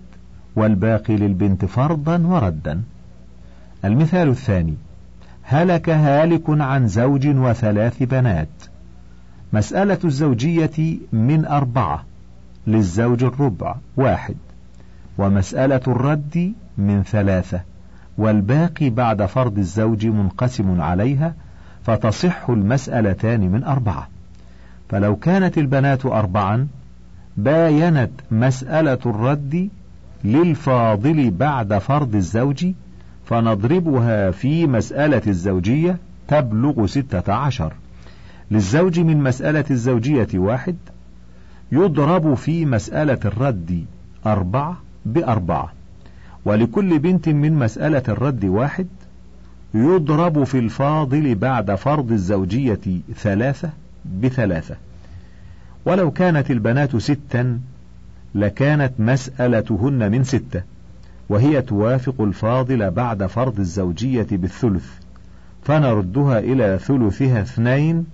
والباقي 0.56 1.16
للبنت 1.16 1.64
فرضا 1.64 2.18
وردا. 2.18 2.82
المثال 3.84 4.28
الثاني. 4.28 4.74
هلك 5.42 5.88
هالك 5.88 6.42
عن 6.48 6.88
زوج 6.88 7.26
وثلاث 7.26 8.02
بنات. 8.02 8.48
مسألة 9.52 9.98
الزوجية 10.04 10.98
من 11.12 11.44
أربعة. 11.44 12.04
للزوج 12.66 13.24
الربع 13.24 13.74
واحد. 13.96 14.36
ومسألة 15.18 15.80
الرد 15.88 16.52
من 16.78 17.02
ثلاثة 17.02 17.60
والباقي 18.18 18.90
بعد 18.90 19.26
فرض 19.26 19.58
الزوج 19.58 20.06
منقسم 20.06 20.80
عليها 20.80 21.34
فتصح 21.84 22.50
المسألتان 22.50 23.40
من 23.40 23.64
أربعة. 23.64 24.08
فلو 24.88 25.16
كانت 25.16 25.58
البنات 25.58 26.06
أربعا 26.06 26.68
باينت 27.36 28.10
مسألة 28.30 28.98
الرد 29.06 29.68
للفاضل 30.24 31.30
بعد 31.30 31.78
فرض 31.78 32.14
الزوج 32.14 32.66
فنضربها 33.26 34.30
في 34.30 34.66
مسألة 34.66 35.22
الزوجية 35.26 35.98
تبلغ 36.28 36.86
ستة 36.86 37.32
عشر. 37.32 37.72
للزوج 38.50 39.00
من 39.00 39.22
مسألة 39.22 39.64
الزوجية 39.70 40.28
واحد 40.34 40.76
يضرب 41.72 42.34
في 42.34 42.66
مسألة 42.66 43.18
الرد 43.24 43.84
أربعة 44.26 44.85
بأربعة. 45.06 45.72
ولكل 46.44 46.98
بنت 46.98 47.28
من 47.28 47.52
مسألة 47.52 48.02
الرد 48.08 48.44
واحد 48.44 48.86
يضرب 49.74 50.44
في 50.44 50.58
الفاضل 50.58 51.34
بعد 51.34 51.74
فرض 51.74 52.12
الزوجية 52.12 52.80
ثلاثة 53.16 53.70
بثلاثة. 54.22 54.76
ولو 55.84 56.10
كانت 56.10 56.50
البنات 56.50 56.96
ستا 56.96 57.60
لكانت 58.34 58.92
مسألتهن 58.98 60.10
من 60.12 60.24
ستة 60.24 60.62
وهي 61.28 61.62
توافق 61.62 62.20
الفاضل 62.20 62.90
بعد 62.90 63.26
فرض 63.26 63.60
الزوجية 63.60 64.26
بالثلث. 64.30 64.86
فنردها 65.64 66.38
إلى 66.38 66.78
ثلثها 66.82 67.42
اثنين 67.42 68.06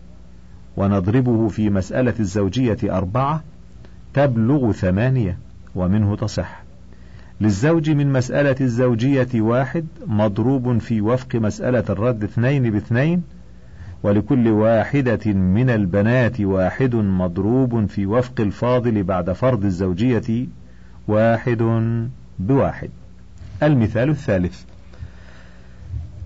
ونضربه 0.77 1.49
في 1.49 1.71
مسألة 1.71 2.15
الزوجية 2.21 2.79
أربعة 2.85 3.43
تبلغ 4.15 4.73
ثمانية 4.73 5.39
ومنه 5.75 6.17
تصح. 6.17 6.62
للزوج 7.43 7.91
من 7.91 8.13
مسألة 8.13 8.57
الزوجية 8.61 9.29
واحد 9.35 9.87
مضروب 10.07 10.79
في 10.79 11.01
وفق 11.01 11.35
مسألة 11.35 11.85
الرد 11.91 12.25
اثنين 12.25 12.71
باثنين 12.71 13.23
ولكل 14.03 14.49
واحدة 14.49 15.33
من 15.33 15.71
البنات 15.71 16.41
واحد 16.41 16.95
مضروب 16.95 17.87
في 17.87 18.07
وفق 18.07 18.41
الفاضل 18.41 19.03
بعد 19.03 19.33
فرض 19.33 19.65
الزوجية 19.65 20.47
واحد 21.09 21.63
بواحد. 22.39 22.91
المثال 23.63 24.09
الثالث. 24.11 24.63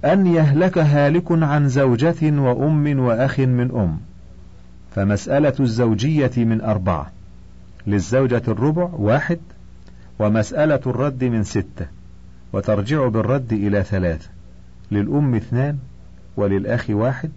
أن 0.05 0.27
يهلك 0.27 0.79
هالك 0.79 1.33
عن 1.33 1.69
زوجة 1.69 2.41
وأم 2.41 2.99
وأخ 2.99 3.41
من 3.41 3.71
أم. 3.71 3.99
فمسألة 4.95 5.55
الزوجية 5.61 6.33
من 6.37 6.61
أربعة. 6.61 7.13
للزوجة 7.87 8.43
الربع 8.49 8.89
واحد 8.93 9.39
ومسألة 10.19 10.81
الرد 10.87 11.25
من 11.25 11.43
ستة 11.43 11.87
وترجع 12.53 13.09
بالرد 13.09 13.53
إلى 13.53 13.83
ثلاثة 13.83 14.29
للأم 14.91 15.35
اثنان 15.35 15.79
وللأخ 16.37 16.91
واحد 16.91 17.31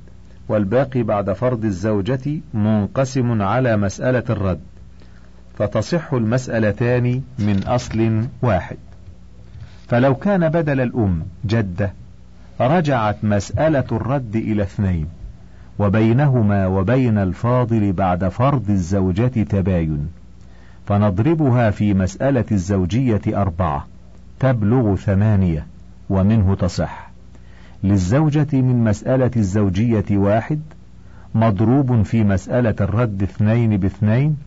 والباقي 0.50 1.04
بعد 1.04 1.34
فرض 1.34 1.66
الزوجة 1.66 2.40
منقسم 2.54 3.42
على 3.42 3.78
مسألة 3.78 4.24
الرد. 4.30 4.60
فتصح 5.58 6.14
المسألتان 6.14 7.22
من 7.40 7.64
أصل 7.68 8.28
واحد. 8.42 8.78
فلو 9.88 10.16
كان 10.16 10.50
بدل 10.50 10.82
الأم 10.82 11.24
جدة 11.46 11.94
رجعت 12.62 13.24
مسألة 13.24 13.86
الرد 13.92 14.36
إلى 14.36 14.64
اثنين 14.64 15.08
وبينهما 15.80 16.68
وبين 16.68 17.18
الفاضل 17.18 17.92
بعد 17.92 18.28
فرض 18.28 18.70
الزوجة 18.70 19.44
تباين. 19.44 20.08
فنضربها 20.90 21.70
في 21.70 21.94
مسألة 21.94 22.46
الزوجية 22.52 23.22
أربعة 23.28 23.88
تبلغ 24.40 24.96
ثمانية 24.96 25.66
ومنه 26.10 26.56
تصح. 26.56 27.12
للزوجة 27.84 28.48
من 28.54 28.84
مسألة 28.84 29.32
الزوجية 29.38 30.06
واحد 30.12 30.60
مضروب 31.36 32.02
في 32.02 32.24
مسألة 32.24 32.76
الرد 32.82 33.24
اثنين 33.24 33.78
باثنين 33.78 34.38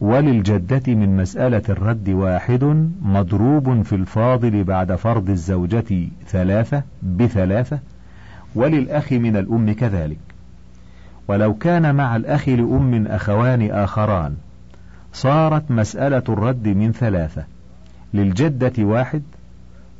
وللجدة 0.00 0.94
من 0.94 1.16
مسألة 1.16 1.62
الرد 1.68 2.08
واحد 2.08 2.88
مضروب 3.02 3.82
في 3.82 3.94
الفاضل 3.94 4.64
بعد 4.64 4.94
فرض 4.94 5.30
الزوجة 5.30 6.08
ثلاثة 6.26 6.82
بثلاثة 7.02 7.78
وللأخ 8.54 9.12
من 9.12 9.36
الأم 9.36 9.72
كذلك. 9.72 10.18
ولو 11.28 11.54
كان 11.54 11.94
مع 11.94 12.16
الأخ 12.16 12.48
لأم 12.48 13.06
أخوان 13.06 13.70
آخران 13.70 14.34
صارت 15.14 15.70
مسألة 15.70 16.22
الرد 16.28 16.68
من 16.68 16.92
ثلاثة. 16.92 17.44
للجدة 18.14 18.72
واحد 18.78 19.22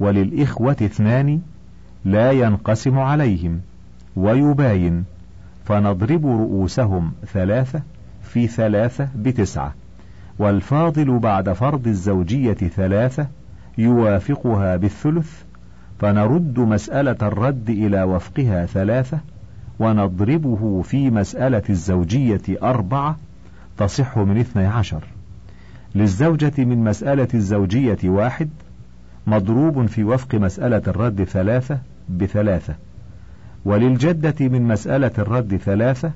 وللإخوة 0.01 0.77
اثنان 0.83 1.41
لا 2.05 2.33
ينقسم 2.33 2.99
عليهم 2.99 3.61
ويباين 4.17 5.05
فنضرب 5.65 6.27
رؤوسهم 6.27 7.13
ثلاثة 7.33 7.83
في 8.23 8.47
ثلاثة 8.47 9.09
بتسعة 9.17 9.75
والفاضل 10.39 11.19
بعد 11.19 11.53
فرض 11.53 11.87
الزوجية 11.87 12.55
ثلاثة 12.55 13.27
يوافقها 13.79 14.77
بالثلث 14.77 15.43
فنرد 15.99 16.59
مسألة 16.59 17.17
الرد 17.23 17.71
إلى 17.71 18.03
وفقها 18.03 18.67
ثلاثة 18.67 19.19
ونضربه 19.79 20.83
في 20.83 21.11
مسألة 21.11 21.63
الزوجية 21.71 22.43
أربعة 22.63 23.17
تصح 23.79 24.19
من 24.19 24.39
اثني 24.39 24.67
عشر. 24.67 25.05
للزوجة 25.95 26.53
من 26.59 26.85
مسألة 26.85 27.29
الزوجية 27.35 27.99
واحد 28.05 28.49
مضروب 29.27 29.87
في 29.87 30.05
وفق 30.05 30.35
مسألة 30.35 30.83
الرد 30.87 31.25
ثلاثة 31.25 31.79
بثلاثة. 32.09 32.75
وللجدة 33.65 34.49
من 34.49 34.63
مسألة 34.63 35.11
الرد 35.19 35.57
ثلاثة 35.57 36.13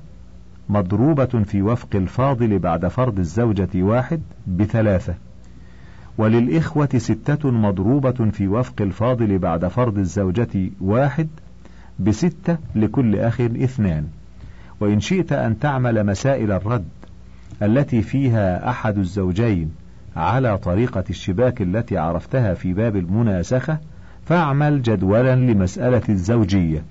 مضروبة 0.69 1.25
في 1.25 1.61
وفق 1.61 1.95
الفاضل 1.95 2.59
بعد 2.59 2.87
فرض 2.87 3.19
الزوجة 3.19 3.69
واحد 3.75 4.21
بثلاثة. 4.47 5.13
وللإخوة 6.17 6.89
ستة 6.97 7.51
مضروبة 7.51 8.29
في 8.31 8.47
وفق 8.47 8.81
الفاضل 8.81 9.37
بعد 9.37 9.67
فرض 9.67 9.97
الزوجة 9.97 10.69
واحد 10.81 11.27
بستة 11.99 12.57
لكل 12.75 13.19
أخ 13.19 13.41
اثنان. 13.41 14.07
وإن 14.79 14.99
شئت 14.99 15.33
أن 15.33 15.59
تعمل 15.59 16.05
مسائل 16.05 16.51
الرد 16.51 16.85
التي 17.61 18.01
فيها 18.01 18.69
أحد 18.69 18.97
الزوجين 18.97 19.71
على 20.15 20.57
طريقة 20.57 21.03
الشباك 21.09 21.61
التي 21.61 21.97
عرفتها 21.97 22.53
في 22.53 22.73
باب 22.73 22.95
المناسخة 22.95 23.77
فاعمل 24.25 24.81
جدولا 24.81 25.35
لمسألة 25.35 26.01
الزوجية 26.09 26.83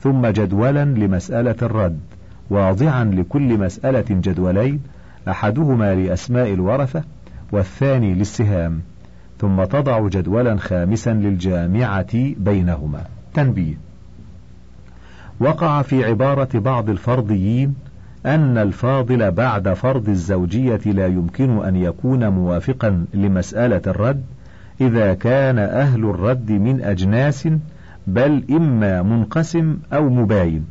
ثم 0.00 0.26
جدولا 0.26 0.84
لمسألة 0.84 1.56
الرد 1.62 2.00
واضعا 2.50 3.04
لكل 3.04 3.58
مسألة 3.58 4.04
جدولين 4.10 4.80
أحدهما 5.28 5.94
لأسماء 5.94 6.52
الورثة 6.52 7.04
والثاني 7.52 8.14
للسهام 8.14 8.80
ثم 9.40 9.64
تضع 9.64 10.08
جدولا 10.08 10.56
خامسا 10.56 11.10
للجامعة 11.10 12.34
بينهما. 12.38 13.04
تنبيه 13.34 13.74
وقع 15.40 15.82
في 15.82 16.04
عبارة 16.04 16.58
بعض 16.58 16.90
الفرضيين 16.90 17.74
أن 18.26 18.58
الفاضل 18.58 19.30
بعد 19.30 19.72
فرض 19.72 20.08
الزوجية 20.08 20.80
لا 20.86 21.06
يمكن 21.06 21.64
أن 21.64 21.76
يكون 21.76 22.28
موافقا 22.28 23.04
لمسألة 23.14 23.82
الرد 23.86 24.24
إذا 24.80 25.14
كان 25.14 25.58
أهل 25.58 26.04
الرد 26.04 26.52
من 26.52 26.80
أجناس 26.80 27.48
بل 28.06 28.44
إما 28.50 29.02
منقسم 29.02 29.78
أو 29.92 30.08
مباين 30.08 30.66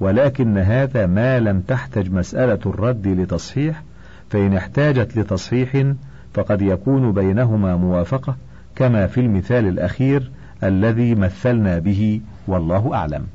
ولكن 0.00 0.58
هذا 0.58 1.06
ما 1.06 1.40
لم 1.40 1.60
تحتج 1.60 2.10
مسألة 2.10 2.58
الرد 2.66 3.08
لتصحيح 3.08 3.82
فإن 4.30 4.54
احتاجت 4.54 5.16
لتصحيح 5.16 5.92
فقد 6.34 6.62
يكون 6.62 7.12
بينهما 7.12 7.76
موافقة 7.76 8.36
كما 8.76 9.06
في 9.06 9.20
المثال 9.20 9.68
الأخير 9.68 10.30
الذي 10.64 11.14
مثلنا 11.14 11.78
به 11.78 12.20
والله 12.46 12.94
أعلم. 12.94 13.26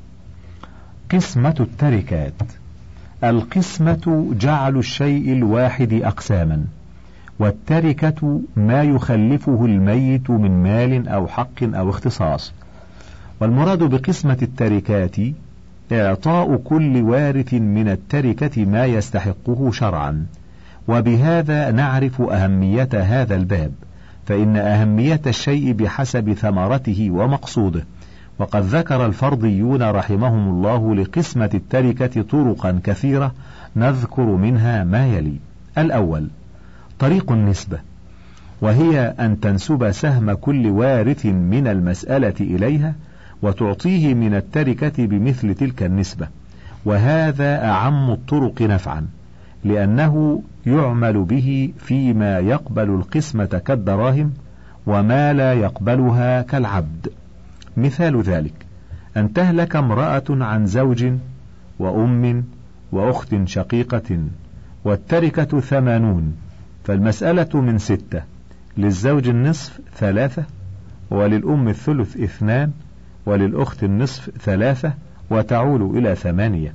قسمة 1.10 1.54
التركات 1.60 2.32
القسمة 3.24 4.32
جعل 4.40 4.76
الشيء 4.76 5.32
الواحد 5.32 5.92
أقساما 5.92 6.64
والتركة 7.38 8.40
ما 8.56 8.82
يخلفه 8.82 9.64
الميت 9.64 10.30
من 10.30 10.62
مال 10.62 11.08
أو 11.08 11.26
حق 11.26 11.62
أو 11.62 11.90
اختصاص. 11.90 12.52
والمراد 13.40 13.82
بقسمة 13.82 14.38
التركات 14.42 15.16
إعطاء 15.92 16.56
كل 16.56 17.02
وارث 17.02 17.54
من 17.54 17.88
التركة 17.88 18.64
ما 18.64 18.86
يستحقه 18.86 19.70
شرعا. 19.72 20.26
وبهذا 20.88 21.70
نعرف 21.70 22.20
أهمية 22.20 22.88
هذا 22.92 23.34
الباب 23.34 23.72
فإن 24.26 24.56
أهمية 24.56 25.20
الشيء 25.26 25.72
بحسب 25.72 26.32
ثمرته 26.32 27.10
ومقصوده. 27.10 27.84
وقد 28.38 28.62
ذكر 28.62 29.06
الفرضيون 29.06 29.82
رحمهم 29.82 30.48
الله 30.48 30.94
لقسمة 30.94 31.50
التركة 31.54 32.22
طرقا 32.22 32.80
كثيرة 32.84 33.34
نذكر 33.76 34.22
منها 34.22 34.84
ما 34.84 35.06
يلي. 35.06 35.36
الأول 35.78 36.28
طريق 36.98 37.32
النسبة 37.32 37.78
وهي 38.60 39.00
أن 39.20 39.40
تنسب 39.40 39.90
سهم 39.90 40.32
كل 40.32 40.66
وارث 40.66 41.26
من 41.26 41.66
المسألة 41.66 42.34
إليها 42.40 42.94
وتعطيه 43.42 44.14
من 44.14 44.34
التركة 44.34 45.06
بمثل 45.06 45.54
تلك 45.54 45.82
النسبة. 45.82 46.28
وهذا 46.84 47.64
أعم 47.64 48.10
الطرق 48.10 48.62
نفعا 48.62 49.06
لأنه 49.64 50.42
يعمل 50.66 51.24
به 51.24 51.72
فيما 51.78 52.38
يقبل 52.38 52.90
القسمة 52.90 53.44
كالدراهم 53.44 54.32
وما 54.86 55.32
لا 55.32 55.52
يقبلها 55.52 56.42
كالعبد. 56.42 57.08
مثال 57.78 58.22
ذلك. 58.22 58.66
أن 59.16 59.32
تهلك 59.32 59.76
امرأة 59.76 60.24
عن 60.30 60.66
زوج 60.66 61.12
وأم 61.78 62.44
وأخت 62.92 63.34
شقيقة 63.44 64.18
والتركة 64.84 65.60
ثمانون 65.60 66.36
فالمسألة 66.84 67.60
من 67.60 67.78
ستة 67.78 68.22
للزوج 68.76 69.28
النصف 69.28 69.80
ثلاثة 69.96 70.44
وللأم 71.10 71.68
الثلث 71.68 72.16
اثنان 72.16 72.70
وللأخت 73.26 73.84
النصف 73.84 74.30
ثلاثة 74.40 74.92
وتعول 75.30 75.98
إلى 75.98 76.14
ثمانية. 76.14 76.74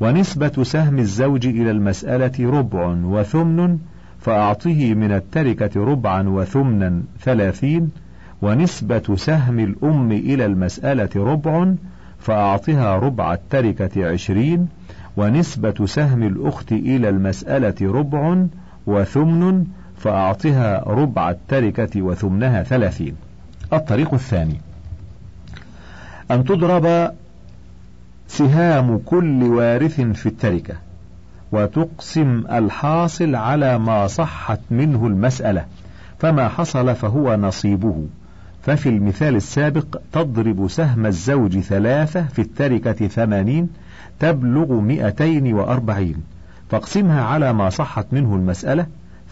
ونسبة 0.00 0.62
سهم 0.62 0.98
الزوج 0.98 1.46
إلى 1.46 1.70
المسألة 1.70 2.50
ربع 2.50 2.86
وثمن 3.04 3.78
فأعطه 4.20 4.94
من 4.94 5.12
التركة 5.12 5.84
ربعا 5.84 6.28
وثمنا 6.28 7.02
ثلاثين 7.20 7.90
ونسبة 8.42 9.16
سهم 9.16 9.60
الأم 9.60 10.12
إلى 10.12 10.46
المسألة 10.46 11.10
ربع 11.16 11.72
فأعطها 12.20 12.96
ربع 12.96 13.32
التركة 13.32 14.12
عشرين 14.12 14.68
ونسبة 15.16 15.86
سهم 15.86 16.22
الأخت 16.22 16.72
إلى 16.72 17.08
المسألة 17.08 17.74
ربع 17.82 18.44
وثمن 18.86 19.66
فأعطها 19.96 20.84
ربع 20.86 21.30
التركة 21.30 22.02
وثمنها 22.02 22.62
ثلاثين. 22.62 23.16
الطريق 23.72 24.14
الثاني. 24.14 24.60
أن 26.30 26.44
تضرب 26.44 27.10
سهام 28.28 28.98
كل 28.98 29.42
وارث 29.42 30.00
في 30.00 30.26
التركة 30.26 30.74
وتقسم 31.52 32.44
الحاصل 32.52 33.34
على 33.34 33.78
ما 33.78 34.06
صحت 34.06 34.60
منه 34.70 35.06
المسألة 35.06 35.64
فما 36.18 36.48
حصل 36.48 36.94
فهو 36.94 37.36
نصيبه. 37.36 38.06
ففي 38.62 38.88
المثال 38.88 39.36
السابق 39.36 40.00
تضرب 40.12 40.68
سهم 40.68 41.06
الزوج 41.06 41.58
ثلاثة 41.58 42.22
في 42.22 42.42
التركة 42.42 43.08
ثمانين 43.08 43.68
تبلغ 44.20 44.80
مئتين 44.80 45.54
وأربعين. 45.54 46.16
فاقسمها 46.70 47.22
على 47.22 47.52
ما 47.52 47.70
صحت 47.70 48.06
منه 48.12 48.34
المسألة. 48.34 48.86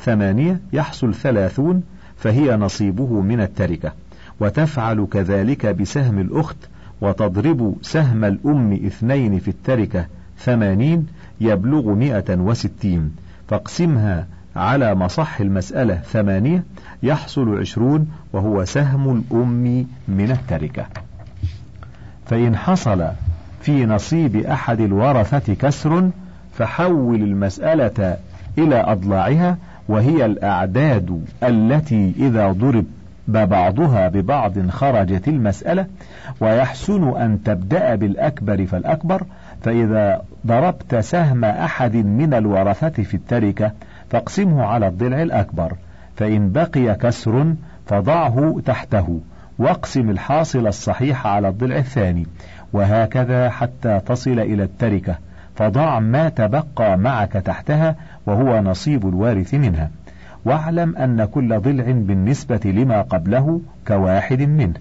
ثمانية 0.04 0.60
يحصل 0.72 1.14
ثلاثون 1.14 1.82
فهي 2.16 2.56
نصيبه 2.56 3.20
من 3.20 3.40
التركة. 3.40 3.92
وتفعل 4.40 5.06
كذلك 5.12 5.66
بسهم 5.66 6.18
الأخت 6.18 6.56
وتضرب 7.00 7.76
سهم 7.82 8.24
الأم 8.24 8.72
اثنين 8.72 9.38
في 9.38 9.48
التركة 9.48 10.06
ثمانين 10.38 11.06
يبلغ 11.40 11.94
مئة 11.94 12.36
وستين. 12.36 13.12
فاقسمها 13.48 14.26
على 14.56 14.94
مصح 14.94 15.40
المسألة 15.40 15.94
ثمانية 15.94 16.64
يحصل 17.02 17.60
عشرون 17.60 18.08
وهو 18.32 18.64
سهم 18.64 19.10
الأم 19.10 19.86
من 20.08 20.30
التركة. 20.30 20.86
فإن 22.26 22.56
حصل 22.56 23.06
في 23.60 23.86
نصيب 23.86 24.36
أحد 24.36 24.80
الورثة 24.80 25.54
كسر 25.54 26.10
فحول 26.52 27.22
المسألة 27.22 28.16
إلى 28.58 28.76
أضلاعها 28.76 29.56
وهي 29.88 30.24
الأعداد 30.24 31.24
التي 31.42 32.12
إذا 32.18 32.52
ضرب 32.52 32.84
بعضها 33.28 34.08
ببعض 34.08 34.70
خرجت 34.70 35.28
المسألة 35.28 35.86
ويحسن 36.40 37.16
أن 37.16 37.42
تبدأ 37.44 37.94
بالأكبر 37.94 38.66
فالأكبر. 38.66 39.22
فإذا 39.62 40.22
ضربت 40.46 40.96
سهم 40.96 41.44
أحد 41.44 41.96
من 41.96 42.34
الورثة 42.34 43.02
في 43.02 43.14
التركة 43.14 43.72
فاقسمه 44.10 44.64
على 44.64 44.88
الضلع 44.88 45.22
الأكبر. 45.22 45.72
فإن 46.20 46.52
بقي 46.52 46.94
كسر 46.94 47.54
فضعه 47.86 48.60
تحته 48.66 49.20
واقسم 49.58 50.10
الحاصل 50.10 50.66
الصحيح 50.66 51.26
على 51.26 51.48
الضلع 51.48 51.76
الثاني 51.76 52.26
وهكذا 52.72 53.50
حتى 53.50 54.00
تصل 54.06 54.38
إلى 54.38 54.62
التركة 54.62 55.18
فضع 55.54 56.00
ما 56.00 56.28
تبقى 56.28 56.98
معك 56.98 57.32
تحتها 57.32 57.96
وهو 58.26 58.60
نصيب 58.60 59.08
الوارث 59.08 59.54
منها. 59.54 59.90
واعلم 60.44 60.96
أن 60.96 61.24
كل 61.24 61.60
ضلع 61.60 61.84
بالنسبة 61.84 62.60
لما 62.64 63.02
قبله 63.02 63.60
كواحد 63.86 64.42
منه. 64.42 64.74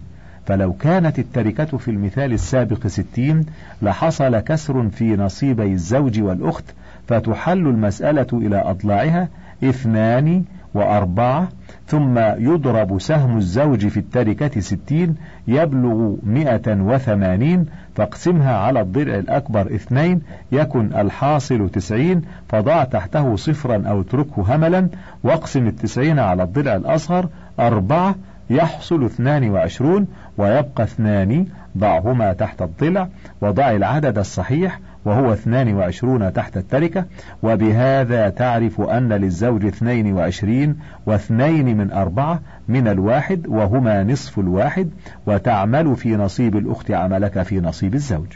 فلو 0.45 0.73
كانت 0.73 1.19
التركة 1.19 1.77
في 1.77 1.91
المثال 1.91 2.33
السابق 2.33 2.87
ستين 2.87 3.45
لحصل 3.81 4.39
كسر 4.39 4.89
في 4.89 5.15
نصيبي 5.15 5.73
الزوج 5.73 6.21
والأخت 6.21 6.65
فتحل 7.07 7.67
المسألة 7.67 8.27
إلى 8.33 8.61
أضلاعها 8.61 9.27
اثنان 9.63 10.43
وأربعة 10.73 11.47
ثم 11.87 12.19
يضرب 12.19 13.01
سهم 13.01 13.37
الزوج 13.37 13.87
في 13.87 13.97
التركة 13.97 14.61
ستين 14.61 15.15
يبلغ 15.47 16.15
مئة 16.23 16.81
وثمانين 16.81 17.65
فاقسمها 17.95 18.57
على 18.57 18.81
الضلع 18.81 19.15
الأكبر 19.15 19.75
اثنين 19.75 20.21
يكن 20.51 20.93
الحاصل 20.93 21.69
تسعين 21.69 22.21
فضع 22.49 22.83
تحته 22.83 23.35
صفرا 23.35 23.83
أو 23.87 24.01
اتركه 24.01 24.55
هملا 24.55 24.87
واقسم 25.23 25.67
التسعين 25.67 26.19
على 26.19 26.43
الضلع 26.43 26.75
الأصغر 26.75 27.29
أربعة 27.59 28.15
يحصل 28.49 29.05
اثنان 29.05 29.49
وعشرون 29.49 30.07
ويبقى 30.37 30.83
اثنان 30.83 31.45
ضعهما 31.77 32.33
تحت 32.33 32.61
الضلع 32.61 33.07
وضع 33.41 33.71
العدد 33.71 34.17
الصحيح 34.17 34.79
وهو 35.05 35.33
اثنان 35.33 35.73
وعشرون 35.73 36.33
تحت 36.33 36.57
التركة 36.57 37.05
وبهذا 37.43 38.29
تعرف 38.29 38.81
أن 38.81 39.13
للزوج 39.13 39.65
اثنين 39.65 40.13
وعشرين 40.13 40.75
واثنين 41.05 41.77
من 41.77 41.91
أربعة 41.91 42.41
من 42.67 42.87
الواحد 42.87 43.47
وهما 43.47 44.03
نصف 44.03 44.39
الواحد 44.39 44.89
وتعمل 45.27 45.95
في 45.95 46.15
نصيب 46.15 46.57
الأخت 46.57 46.91
عملك 46.91 47.41
في 47.41 47.59
نصيب 47.59 47.95
الزوج. 47.95 48.27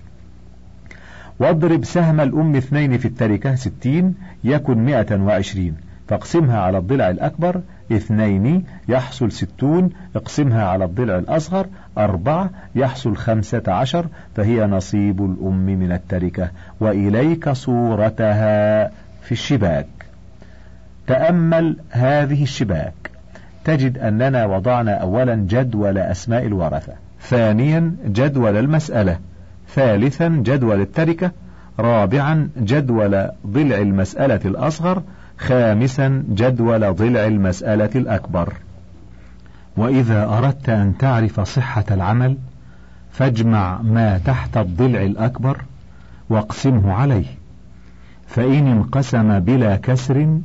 واضرب 1.40 1.84
سهم 1.84 2.22
الأم 2.22 2.56
اثنين 2.56 2.98
في 2.98 3.08
التركة 3.08 3.56
ستين 3.56 4.16
يكن 4.44 4.78
مئة 4.78 5.22
وعشرين. 5.22 5.76
فاقسمها 6.08 6.60
على 6.60 6.78
الضلع 6.78 7.10
الأكبر 7.10 7.62
اثنين 7.92 8.66
يحصل 8.88 9.32
ستون 9.32 9.90
اقسمها 10.16 10.66
على 10.66 10.86
الضلع 10.86 11.18
الأصغر 11.18 11.68
أربعة 11.98 12.50
يحصل 12.76 13.18
خمسة 13.18 13.64
عشر 13.68 14.06
فهي 14.36 14.66
نصيب 14.66 15.26
الأم 15.26 15.66
من 15.66 15.92
التركة. 15.92 16.50
وإليك 16.80 17.50
صورتها 17.50 18.88
في 19.22 19.32
الشباك. 19.32 19.88
تأمل 21.08 21.78
هذه 21.90 22.44
الشباك. 22.44 22.94
تجد 23.64 23.98
أننا 23.98 24.46
وضعنا 24.46 24.92
أولا 24.92 25.36
جدول 25.36 25.98
أسماء 25.98 26.46
الورثة. 26.46 26.94
ثانيا 27.22 27.96
جدول 28.06 28.58
المسألة. 28.58 29.20
ثالثا 29.76 30.28
جدول 30.28 30.82
التركة. 30.82 31.32
رابعا 31.80 32.50
جدول 32.58 33.30
ضلع 33.48 33.78
المسألة 33.78 34.40
الأصغر. 34.46 35.04
خامسا 35.48 36.24
جدول 36.30 36.94
ضلع 36.94 37.28
المسألة 37.28 37.90
الأكبر. 37.96 38.54
وإذا 39.78 40.26
أردت 40.26 40.70
أن 40.70 40.98
تعرف 40.98 41.40
صحة 41.40 41.86
العمل 41.92 42.38
فاجمع 43.12 43.82
ما 43.82 44.18
تحت 44.18 44.58
الضلع 44.58 45.02
الأكبر 45.02 45.62
واقسمه 46.30 46.94
عليه. 46.94 47.26
فإن 48.28 48.68
انقسم 48.68 49.40
بلا 49.40 49.76
كسر 49.76 50.40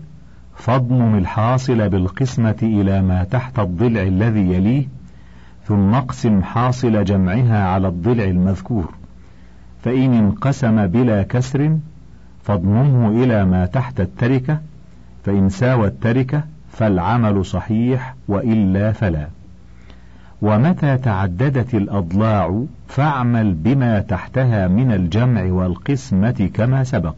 فاضمم 0.57 1.19
الحاصل 1.19 1.89
بالقسمة 1.89 2.59
إلى 2.63 3.03
ما 3.03 3.25
تحت 3.25 3.59
الضلع 3.59 4.03
الذي 4.03 4.55
يليه 4.55 4.87
ثم 5.67 5.95
اقسم 5.95 6.43
حاصل 6.43 7.05
جمعها 7.05 7.69
على 7.69 7.89
الضلع 7.89 8.25
المذكور. 8.25 8.93
فإن 9.85 10.15
انقسم 10.15 10.87
بلا 10.87 11.23
كسر 11.23 11.77
فاضممه 12.45 13.25
إلى 13.25 13.45
ما 13.45 13.67
تحت 13.67 14.01
التركة 14.01 14.59
فإن 15.29 15.49
ساوى 15.49 15.87
التركة 15.87 16.43
فالعمل 16.73 17.45
صحيح 17.45 18.15
وإلا 18.29 18.93
فلا. 18.93 19.29
ومتى 20.43 20.97
تعددت 20.97 21.75
الأضلاع 21.75 22.65
فاعمل 22.89 23.55
بما 23.55 24.01
تحتها 24.01 24.69
من 24.69 24.93
الجمع 24.93 25.43
والقسمة 25.43 26.51
كما 26.55 26.85
سبق. 26.85 27.15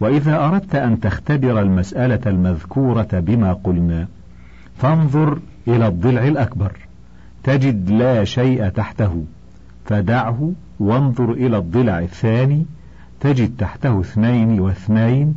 وإذا 0.00 0.44
أردت 0.44 0.74
أن 0.74 1.00
تختبر 1.00 1.60
المسألة 1.60 2.20
المذكورة 2.26 3.08
بما 3.12 3.52
قلنا 3.52 4.06
فانظر 4.78 5.38
إلى 5.68 5.86
الضلع 5.86 6.28
الأكبر 6.28 6.72
تجد 7.44 7.90
لا 7.90 8.24
شيء 8.24 8.68
تحته 8.68 9.24
فدعه 9.84 10.52
وانظر 10.80 11.32
إلى 11.32 11.58
الضلع 11.58 11.98
الثاني 11.98 12.66
تجد 13.20 13.56
تحته 13.58 14.00
اثنين 14.00 14.60
واثنين 14.60 15.34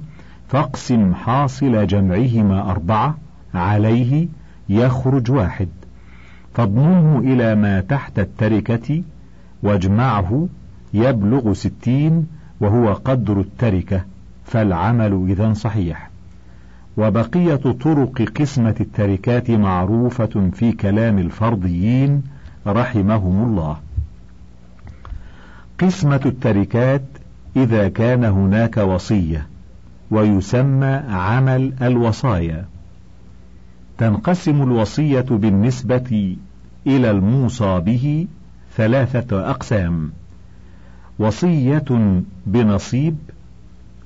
فاقسم 0.47 1.13
حاصل 1.13 1.87
جمعهما 1.87 2.71
أربعة 2.71 3.17
عليه 3.53 4.27
يخرج 4.69 5.31
واحد. 5.31 5.67
فاضمنه 6.53 7.19
إلى 7.19 7.55
ما 7.55 7.81
تحت 7.81 8.19
التركة 8.19 9.03
واجمعه 9.63 10.47
يبلغ 10.93 11.53
ستين 11.53 12.27
وهو 12.59 12.93
قدر 12.93 13.39
التركة 13.39 14.01
فالعمل 14.45 15.25
إذا 15.29 15.53
صحيح. 15.53 16.09
وبقية 16.97 17.55
طرق 17.55 18.21
قسمة 18.21 18.75
التركات 18.79 19.51
معروفة 19.51 20.49
في 20.53 20.71
كلام 20.71 21.19
الفرضيين 21.19 22.23
رحمهم 22.67 23.43
الله. 23.43 23.77
قسمة 25.79 26.21
التركات 26.25 27.01
إذا 27.55 27.89
كان 27.89 28.23
هناك 28.23 28.77
وصية. 28.77 29.47
ويسمى 30.11 31.01
عمل 31.09 31.73
الوصايا. 31.81 32.65
تنقسم 33.97 34.63
الوصية 34.63 35.21
بالنسبة 35.21 36.37
إلى 36.87 37.11
الموصى 37.11 37.79
به 37.79 38.27
ثلاثة 38.75 39.49
أقسام 39.49 40.11
وصية 41.19 42.21
بنصيب 42.45 43.15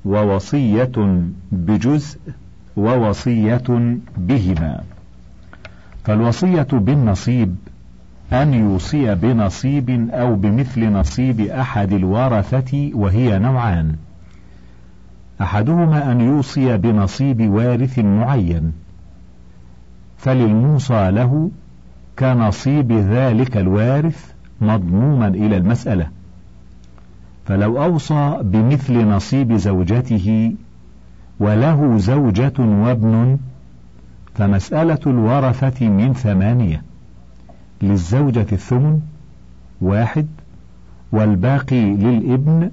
ووصية 0.06 1.22
بجزء 1.52 2.20
ووصية 2.78 3.98
بهما. 4.18 4.84
فالوصية 6.04 6.68
بالنصيب 6.72 7.56
أن 8.34 8.54
يوصي 8.54 9.16
بنصيب 9.16 10.10
أو 10.12 10.36
بمثل 10.36 10.92
نصيب 10.92 11.40
أحد 11.42 11.94
الورثة 11.94 12.92
وهي 12.94 13.40
نوعان 13.40 13.96
أحدهما 15.42 16.12
أن 16.12 16.22
يوصي 16.22 16.78
بنصيب 16.78 17.50
وارث 17.50 18.00
معين 18.00 18.72
فللموصى 20.18 21.12
له 21.12 21.52
كنصيب 22.20 22.92
ذلك 22.92 23.58
الوارث 23.58 24.32
مضموما 24.62 25.28
إلى 25.28 25.58
المسألة. 25.58 26.08
فلو 27.46 27.84
أوصى 27.84 28.40
بمثل 28.42 29.08
نصيب 29.08 29.56
زوجته 29.56 30.56
وله 31.40 31.98
زوجة 31.98 32.54
وابن 32.60 33.38
فمسألة 34.36 35.00
الورثة 35.08 35.90
من 35.90 36.14
ثمانية 36.14 36.84
للزوجة 37.82 38.46
الثمن 38.52 39.00
واحد 39.82 40.28
والباقي 41.12 41.82
للابن 41.82 42.72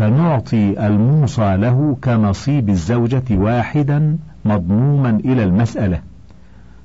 فنعطي 0.00 0.86
الموصى 0.86 1.56
له 1.56 1.96
كنصيب 2.04 2.68
الزوجة 2.68 3.22
واحدا 3.30 4.16
مضموما 4.44 5.10
إلى 5.10 5.44
المسألة 5.44 6.00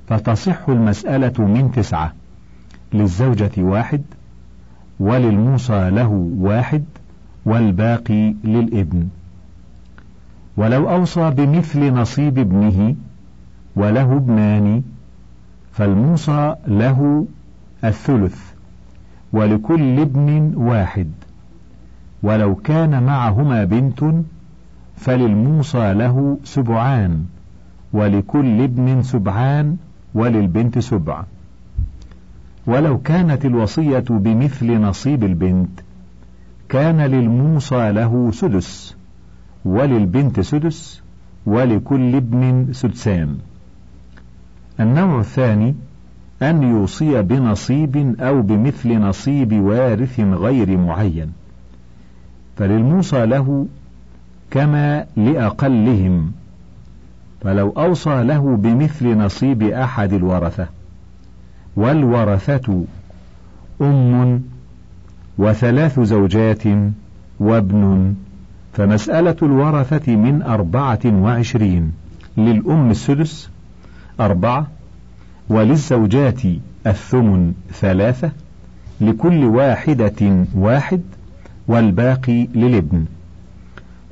فتصح 0.08 0.68
المسألة 0.68 1.32
من 1.38 1.72
تسعة 1.72 2.12
للزوجة 2.92 3.50
واحد 3.58 4.02
وللموصى 5.00 5.90
له 5.90 6.30
واحد 6.38 6.84
والباقي 7.46 8.34
للابن. 8.44 9.08
ولو 10.56 10.90
أوصى 10.90 11.30
بمثل 11.30 11.92
نصيب 11.92 12.38
ابنه 12.38 12.94
وله 13.76 14.16
ابنان 14.16 14.82
فالموصى 15.72 16.54
له 16.66 17.26
الثلث 17.84 18.38
ولكل 19.32 20.00
ابن 20.00 20.52
واحد. 20.56 21.10
ولو 22.22 22.54
كان 22.54 23.02
معهما 23.02 23.64
بنت 23.64 24.04
فللموصى 24.96 25.94
له 25.94 26.38
سبعان 26.44 27.24
ولكل 27.92 28.60
ابن 28.60 29.02
سبعان 29.02 29.76
وللبنت 30.14 30.78
سبع. 30.78 31.24
ولو 32.66 32.98
كانت 32.98 33.44
الوصية 33.44 34.04
بمثل 34.10 34.80
نصيب 34.80 35.24
البنت 35.24 35.80
كان 36.68 37.00
للموصى 37.00 37.92
له 37.92 38.30
سدس 38.32 38.96
وللبنت 39.64 40.40
سدس 40.40 41.02
ولكل 41.46 42.14
ابن 42.14 42.68
سدسان. 42.72 43.38
النوع 44.80 45.20
الثاني 45.20 45.74
أن 46.42 46.62
يوصي 46.62 47.22
بنصيب 47.22 48.20
أو 48.20 48.42
بمثل 48.42 48.98
نصيب 48.98 49.52
وارث 49.52 50.20
غير 50.20 50.76
معين. 50.76 51.32
فللموصى 52.56 53.26
له 53.26 53.66
كما 54.50 55.06
لأقلهم 55.16 56.32
فلو 57.40 57.70
أوصى 57.70 58.22
له 58.22 58.56
بمثل 58.56 59.18
نصيب 59.18 59.62
أحد 59.62 60.12
الورثة. 60.12 60.66
والورثة 61.76 62.84
أم 63.80 64.42
وثلاث 65.38 66.00
زوجات 66.00 66.62
وابن 67.40 68.14
فمسألة 68.72 69.36
الورثة 69.42 70.16
من 70.16 70.42
أربعة 70.42 71.00
وعشرين. 71.06 71.92
للأم 72.36 72.90
السدس 72.90 73.50
أربعة 74.20 74.66
وللزوجات 75.48 76.40
الثمن 76.86 77.52
ثلاثة. 77.72 78.30
لكل 79.00 79.44
واحدة 79.44 80.46
واحد 80.54 81.00
والباقي 81.68 82.46
للابن. 82.54 83.04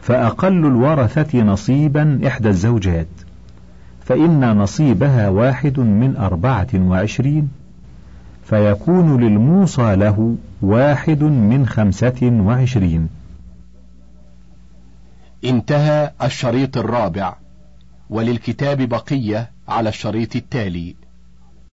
فأقل 0.03 0.67
الورثة 0.67 1.43
نصيبا 1.43 2.21
إحدى 2.27 2.49
الزوجات 2.49 3.07
فإن 4.05 4.57
نصيبها 4.57 5.29
واحد 5.29 5.81
من 5.81 6.17
أربعة 6.17 6.69
وعشرين 6.75 7.49
فيكون 8.45 9.21
للموصى 9.25 9.97
له 9.97 10.37
واحد 10.63 11.23
من 11.23 11.67
خمسة 11.67 12.43
وعشرين. 12.47 13.09
انتهى 15.45 16.11
الشريط 16.23 16.77
الرابع 16.77 17.35
وللكتاب 18.11 18.83
بقية 18.83 19.51
على 19.69 19.89
الشريط 19.89 20.37
التالي. 20.37 20.95